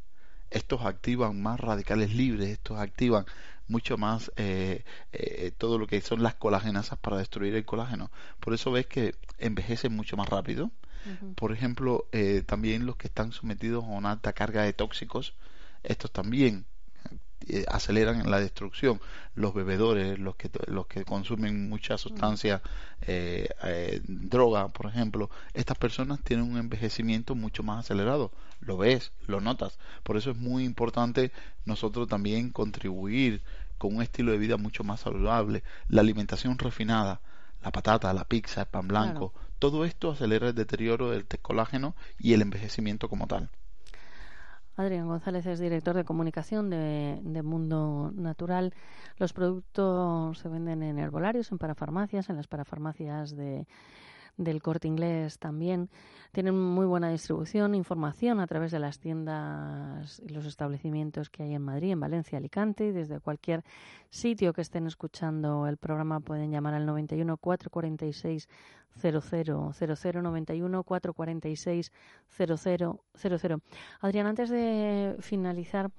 Estos 0.50 0.82
activan 0.82 1.42
más 1.42 1.58
radicales 1.58 2.14
libres, 2.14 2.50
estos 2.50 2.78
activan 2.78 3.26
mucho 3.68 3.98
más 3.98 4.32
eh, 4.36 4.84
eh, 5.12 5.52
todo 5.56 5.78
lo 5.78 5.86
que 5.86 6.00
son 6.00 6.22
las 6.22 6.34
colagenasas 6.34 6.98
para 6.98 7.18
destruir 7.18 7.54
el 7.54 7.64
colágeno. 7.64 8.10
Por 8.40 8.54
eso 8.54 8.70
ves 8.70 8.86
que 8.86 9.14
envejecen 9.38 9.94
mucho 9.94 10.16
más 10.16 10.28
rápido. 10.28 10.70
Por 11.36 11.52
ejemplo, 11.52 12.08
eh, 12.10 12.42
también 12.44 12.84
los 12.84 12.96
que 12.96 13.06
están 13.06 13.30
sometidos 13.30 13.84
a 13.84 13.88
una 13.88 14.10
alta 14.10 14.32
carga 14.32 14.62
de 14.62 14.72
tóxicos, 14.72 15.34
estos 15.84 16.10
también 16.10 16.66
eh, 17.48 17.64
aceleran 17.68 18.30
la 18.30 18.40
destrucción. 18.40 19.00
Los 19.34 19.54
bebedores, 19.54 20.18
los 20.18 20.36
que, 20.36 20.50
los 20.66 20.86
que 20.86 21.04
consumen 21.04 21.68
mucha 21.68 21.98
sustancia, 21.98 22.62
eh, 23.02 23.48
eh, 23.62 24.00
droga, 24.04 24.68
por 24.68 24.86
ejemplo, 24.86 25.30
estas 25.54 25.78
personas 25.78 26.20
tienen 26.22 26.50
un 26.50 26.58
envejecimiento 26.58 27.34
mucho 27.34 27.62
más 27.62 27.84
acelerado. 27.84 28.32
Lo 28.60 28.78
ves, 28.78 29.12
lo 29.26 29.40
notas. 29.40 29.78
Por 30.02 30.16
eso 30.16 30.30
es 30.30 30.36
muy 30.36 30.64
importante 30.64 31.30
nosotros 31.64 32.08
también 32.08 32.50
contribuir 32.50 33.42
con 33.78 33.94
un 33.96 34.02
estilo 34.02 34.32
de 34.32 34.38
vida 34.38 34.56
mucho 34.56 34.82
más 34.84 35.00
saludable. 35.00 35.62
La 35.88 36.00
alimentación 36.00 36.58
refinada, 36.58 37.20
la 37.62 37.70
patata, 37.70 38.12
la 38.12 38.24
pizza, 38.24 38.62
el 38.62 38.66
pan 38.68 38.88
blanco, 38.88 39.32
todo 39.58 39.84
esto 39.84 40.10
acelera 40.10 40.48
el 40.48 40.54
deterioro 40.54 41.10
del 41.10 41.26
colágeno 41.42 41.94
y 42.18 42.32
el 42.32 42.42
envejecimiento 42.42 43.08
como 43.08 43.26
tal. 43.26 43.50
Adrián 44.76 45.08
González 45.08 45.46
es 45.46 45.58
director 45.58 45.96
de 45.96 46.04
comunicación 46.04 46.68
de, 46.68 47.42
Mundo 47.42 48.12
Natural. 48.14 48.74
Los 49.16 49.32
productos 49.32 50.38
se 50.38 50.48
venden 50.48 50.82
en 50.82 50.98
herbolarios, 50.98 51.50
en 51.50 51.58
parafarmacias, 51.58 52.28
en 52.28 52.36
las 52.36 52.46
parafarmacias 52.46 53.34
de, 53.34 53.66
del 54.36 54.62
corte 54.62 54.88
inglés 54.88 55.38
también. 55.38 55.88
Tienen 56.32 56.58
muy 56.58 56.86
buena 56.86 57.08
distribución, 57.10 57.74
información 57.74 58.40
a 58.40 58.46
través 58.46 58.70
de 58.70 58.78
las 58.78 58.98
tiendas 58.98 60.20
y 60.20 60.28
los 60.28 60.44
establecimientos 60.44 61.30
que 61.30 61.44
hay 61.44 61.54
en 61.54 61.62
Madrid, 61.62 61.92
en 61.92 62.00
Valencia, 62.00 62.38
Alicante. 62.38 62.88
Y 62.88 62.92
desde 62.92 63.20
cualquier 63.20 63.64
sitio 64.10 64.52
que 64.52 64.60
estén 64.60 64.86
escuchando 64.86 65.66
el 65.66 65.78
programa 65.78 66.20
pueden 66.20 66.50
llamar 66.50 66.74
al 66.74 66.86
91 66.86 67.36
446 67.36 68.48
0000 69.00 70.22
91 70.22 70.84
446 70.84 71.92
0000. 72.28 73.62
Adrián, 74.00 74.26
antes 74.26 74.50
de 74.50 75.16
finalizar, 75.20 75.90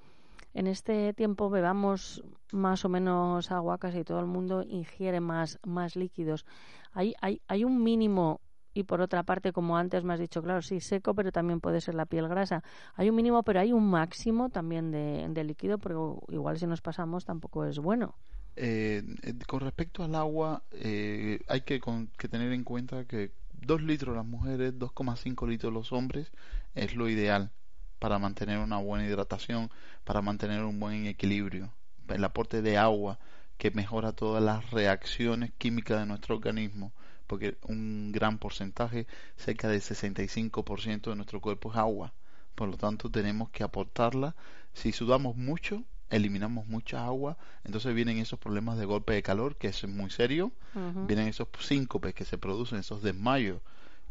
en 0.57 0.65
este 0.65 1.13
tiempo 1.13 1.51
bebamos 1.51 2.23
más 2.51 2.83
o 2.83 2.89
menos 2.89 3.51
agua, 3.51 3.77
casi 3.77 4.03
todo 4.03 4.19
el 4.19 4.25
mundo 4.25 4.63
ingiere 4.63 5.19
más, 5.19 5.59
más 5.63 5.95
líquidos. 5.95 6.47
Hay, 6.93 7.13
hay, 7.21 7.41
hay 7.47 7.63
un 7.63 7.83
mínimo 7.83 8.41
y 8.73 8.83
por 8.83 8.99
otra 9.01 9.21
parte, 9.21 9.51
como 9.53 9.77
antes 9.77 10.03
me 10.03 10.15
has 10.15 10.19
dicho, 10.19 10.41
claro, 10.41 10.63
sí, 10.63 10.79
seco, 10.79 11.13
pero 11.13 11.31
también 11.31 11.61
puede 11.61 11.79
ser 11.79 11.93
la 11.93 12.07
piel 12.07 12.27
grasa. 12.27 12.63
Hay 12.95 13.07
un 13.11 13.15
mínimo, 13.15 13.43
pero 13.43 13.59
hay 13.59 13.71
un 13.71 13.87
máximo 13.87 14.49
también 14.49 14.89
de, 14.89 15.27
de 15.29 15.43
líquido, 15.43 15.77
pero 15.77 16.23
igual 16.29 16.57
si 16.57 16.65
nos 16.65 16.81
pasamos 16.81 17.23
tampoco 17.23 17.63
es 17.65 17.77
bueno. 17.77 18.15
Eh, 18.55 19.03
eh 19.21 19.33
con 19.45 19.59
respecto 19.59 20.03
al 20.03 20.15
agua, 20.15 20.63
eh, 20.71 21.39
hay 21.47 21.61
que, 21.61 21.79
con, 21.79 22.07
que 22.17 22.27
tener 22.27 22.51
en 22.51 22.63
cuenta 22.63 23.05
que 23.05 23.31
2 23.53 23.83
litros 23.83 24.15
las 24.15 24.25
mujeres, 24.25 24.73
2,5 24.73 25.47
litros 25.47 25.71
los 25.71 25.93
hombres 25.93 26.31
es 26.73 26.95
lo 26.95 27.07
ideal 27.09 27.51
para 27.99 28.19
mantener 28.19 28.59
una 28.59 28.77
buena 28.77 29.05
hidratación, 29.05 29.69
para 30.03 30.21
mantener 30.21 30.63
un 30.63 30.79
buen 30.79 31.05
equilibrio. 31.07 31.71
El 32.07 32.23
aporte 32.23 32.61
de 32.61 32.77
agua 32.77 33.19
que 33.57 33.71
mejora 33.71 34.11
todas 34.11 34.43
las 34.43 34.69
reacciones 34.71 35.51
químicas 35.57 35.99
de 35.99 36.05
nuestro 36.05 36.35
organismo, 36.35 36.93
porque 37.25 37.57
un 37.63 38.11
gran 38.11 38.37
porcentaje, 38.37 39.07
cerca 39.35 39.67
del 39.67 39.81
65% 39.81 41.09
de 41.09 41.15
nuestro 41.15 41.41
cuerpo 41.41 41.71
es 41.71 41.77
agua. 41.77 42.13
Por 42.55 42.69
lo 42.69 42.77
tanto, 42.77 43.09
tenemos 43.11 43.49
que 43.49 43.63
aportarla. 43.63 44.35
Si 44.73 44.91
sudamos 44.91 45.35
mucho, 45.35 45.83
eliminamos 46.09 46.67
mucha 46.67 47.05
agua, 47.05 47.37
entonces 47.63 47.93
vienen 47.93 48.17
esos 48.19 48.39
problemas 48.39 48.77
de 48.77 48.85
golpe 48.85 49.13
de 49.13 49.23
calor, 49.23 49.57
que 49.57 49.67
es 49.67 49.87
muy 49.87 50.09
serio, 50.09 50.51
vienen 51.07 51.27
esos 51.27 51.47
síncopes 51.59 52.13
que 52.13 52.25
se 52.25 52.37
producen, 52.37 52.79
esos 52.79 53.01
desmayos 53.01 53.61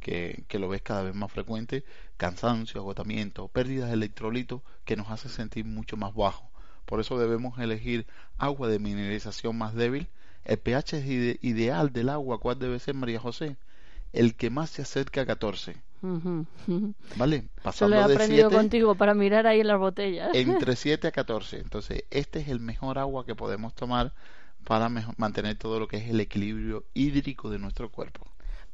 que, 0.06 0.44
que, 0.46 0.60
lo 0.60 0.68
ves 0.68 0.82
cada 0.82 1.02
vez 1.02 1.16
más 1.16 1.32
frecuente, 1.32 1.82
cansancio, 2.16 2.80
agotamiento, 2.80 3.48
pérdidas 3.48 3.88
de 3.88 3.94
electrolitos 3.94 4.62
que 4.84 4.94
nos 4.94 5.10
hace 5.10 5.28
sentir 5.28 5.64
mucho 5.64 5.96
más 5.96 6.14
bajo. 6.14 6.48
Por 6.84 7.00
eso 7.00 7.18
debemos 7.18 7.58
elegir 7.58 8.06
agua 8.38 8.68
de 8.68 8.78
mineralización 8.78 9.58
más 9.58 9.74
débil. 9.74 10.06
El 10.44 10.58
pH 10.58 10.98
es 10.98 11.38
ideal 11.42 11.92
del 11.92 12.08
agua, 12.08 12.38
¿cuál 12.38 12.60
debe 12.60 12.78
ser 12.78 12.94
María 12.94 13.18
José? 13.18 13.56
El 14.12 14.36
que 14.36 14.48
más 14.48 14.70
se 14.70 14.82
acerca 14.82 15.22
a 15.22 15.26
14. 15.26 15.74
¿Vale? 17.16 17.48
Pasando 17.64 17.96
he 17.96 18.00
aprendido 18.00 18.48
contigo 18.48 18.94
para 18.94 19.12
mirar 19.12 19.48
ahí 19.48 19.58
en 19.58 19.66
las 19.66 19.80
botellas. 19.80 20.30
Entre 20.34 20.76
7 20.76 21.08
a 21.08 21.10
14. 21.10 21.58
Entonces, 21.58 22.04
este 22.10 22.38
es 22.38 22.48
el 22.48 22.60
mejor 22.60 23.00
agua 23.00 23.26
que 23.26 23.34
podemos 23.34 23.74
tomar 23.74 24.12
para 24.62 24.88
mantener 25.16 25.58
todo 25.58 25.80
lo 25.80 25.88
que 25.88 25.96
es 25.96 26.08
el 26.10 26.20
equilibrio 26.20 26.84
hídrico 26.94 27.50
de 27.50 27.58
nuestro 27.58 27.90
cuerpo. 27.90 28.24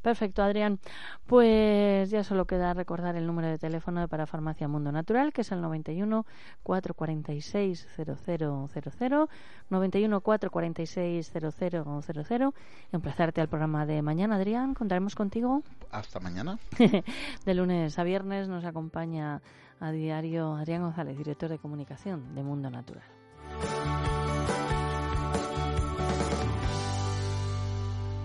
Perfecto, 0.03 0.43
Adrián. 0.43 0.79
Pues 1.25 2.09
ya 2.09 2.25
solo 2.25 2.45
queda 2.45 2.73
recordar 2.73 3.15
el 3.15 3.25
número 3.25 3.47
de 3.47 3.57
teléfono 3.57 4.01
de 4.01 4.09
Parafarmacia 4.09 4.67
Mundo 4.67 4.91
Natural, 4.91 5.31
que 5.31 5.41
es 5.41 5.51
el 5.53 5.61
91 5.61 6.25
446 6.61 7.87
0000, 7.95 9.29
91 9.69 10.21
446 10.21 11.31
0000. 11.31 12.53
Emplazarte 12.91 13.39
al 13.39 13.47
programa 13.47 13.85
de 13.85 14.01
mañana, 14.01 14.35
Adrián. 14.35 14.73
Contaremos 14.73 15.15
contigo. 15.15 15.63
Hasta 15.89 16.19
mañana. 16.19 16.59
de 17.45 17.53
lunes 17.53 17.97
a 17.97 18.03
viernes 18.03 18.49
nos 18.49 18.65
acompaña 18.65 19.41
a 19.79 19.91
diario 19.91 20.55
Adrián 20.55 20.81
González, 20.81 21.17
director 21.17 21.49
de 21.49 21.59
comunicación 21.59 22.35
de 22.35 22.43
Mundo 22.43 22.69
Natural. 22.69 23.03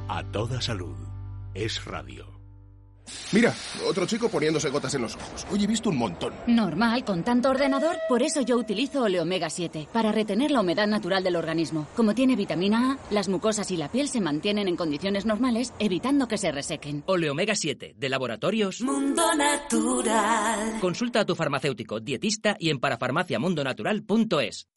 A 0.09 0.25
toda 0.33 0.61
salud 0.61 1.18
es 1.65 1.85
radio. 1.85 2.39
Mira, 3.33 3.55
otro 3.87 4.07
chico 4.07 4.29
poniéndose 4.29 4.69
gotas 4.69 4.95
en 4.95 5.03
los 5.03 5.15
ojos. 5.17 5.47
Hoy 5.51 5.65
he 5.65 5.67
visto 5.67 5.89
un 5.89 5.97
montón. 5.97 6.35
Normal, 6.47 7.05
con 7.05 7.25
tanto 7.25 7.49
ordenador. 7.51 7.97
Por 8.09 8.23
eso 8.23 8.43
yo 8.43 8.57
utilizo 8.57 9.03
Oleomega 9.03 9.49
7, 9.49 9.89
para 9.93 10.13
retener 10.13 10.51
la 10.51 10.61
humedad 10.61 10.87
natural 10.87 11.25
del 11.25 11.37
organismo. 11.37 11.89
Como 11.97 12.15
tiene 12.15 12.37
vitamina 12.37 12.93
A, 12.93 12.99
las 13.11 13.29
mucosas 13.29 13.71
y 13.71 13.77
la 13.79 13.91
piel 13.91 14.09
se 14.09 14.21
mantienen 14.21 14.69
en 14.69 14.77
condiciones 14.77 15.25
normales, 15.25 15.73
evitando 15.79 16.29
que 16.29 16.39
se 16.39 16.53
resequen. 16.53 17.03
Oleomega 17.07 17.55
7, 17.55 17.95
de 17.97 18.09
laboratorios 18.09 18.83
Mundo 18.83 19.25
Natural. 19.35 20.79
Consulta 20.81 21.21
a 21.21 21.25
tu 21.25 21.35
farmacéutico, 21.35 22.01
dietista 22.01 22.57
y 22.59 22.71
en 22.71 22.79
parafarmaciamundonatural.es. 22.79 24.69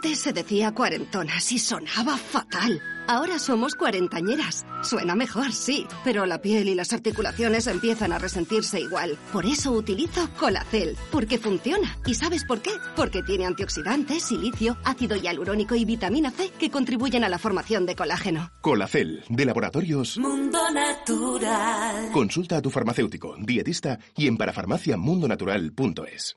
Antes 0.00 0.20
se 0.20 0.32
decía 0.32 0.70
cuarentonas 0.70 1.50
y 1.50 1.58
sonaba 1.58 2.16
fatal. 2.16 2.80
Ahora 3.08 3.40
somos 3.40 3.74
cuarentañeras. 3.74 4.64
Suena 4.84 5.16
mejor, 5.16 5.52
sí, 5.52 5.88
pero 6.04 6.24
la 6.24 6.40
piel 6.40 6.68
y 6.68 6.76
las 6.76 6.92
articulaciones 6.92 7.66
empiezan 7.66 8.12
a 8.12 8.20
resentirse 8.20 8.80
igual. 8.80 9.18
Por 9.32 9.44
eso 9.44 9.72
utilizo 9.72 10.30
Colacel, 10.38 10.96
porque 11.10 11.38
funciona. 11.38 11.98
¿Y 12.06 12.14
sabes 12.14 12.44
por 12.44 12.62
qué? 12.62 12.70
Porque 12.94 13.24
tiene 13.24 13.44
antioxidantes, 13.44 14.22
silicio, 14.22 14.76
ácido 14.84 15.16
hialurónico 15.16 15.74
y 15.74 15.84
vitamina 15.84 16.30
C 16.30 16.52
que 16.56 16.70
contribuyen 16.70 17.24
a 17.24 17.28
la 17.28 17.40
formación 17.40 17.84
de 17.84 17.96
colágeno. 17.96 18.52
Colacel, 18.60 19.24
de 19.28 19.46
laboratorios 19.46 20.16
Mundo 20.16 20.60
Natural. 20.72 22.12
Consulta 22.12 22.58
a 22.58 22.62
tu 22.62 22.70
farmacéutico, 22.70 23.34
dietista 23.40 23.98
y 24.16 24.28
en 24.28 24.36
parafarmaciamundonatural.es. 24.36 26.36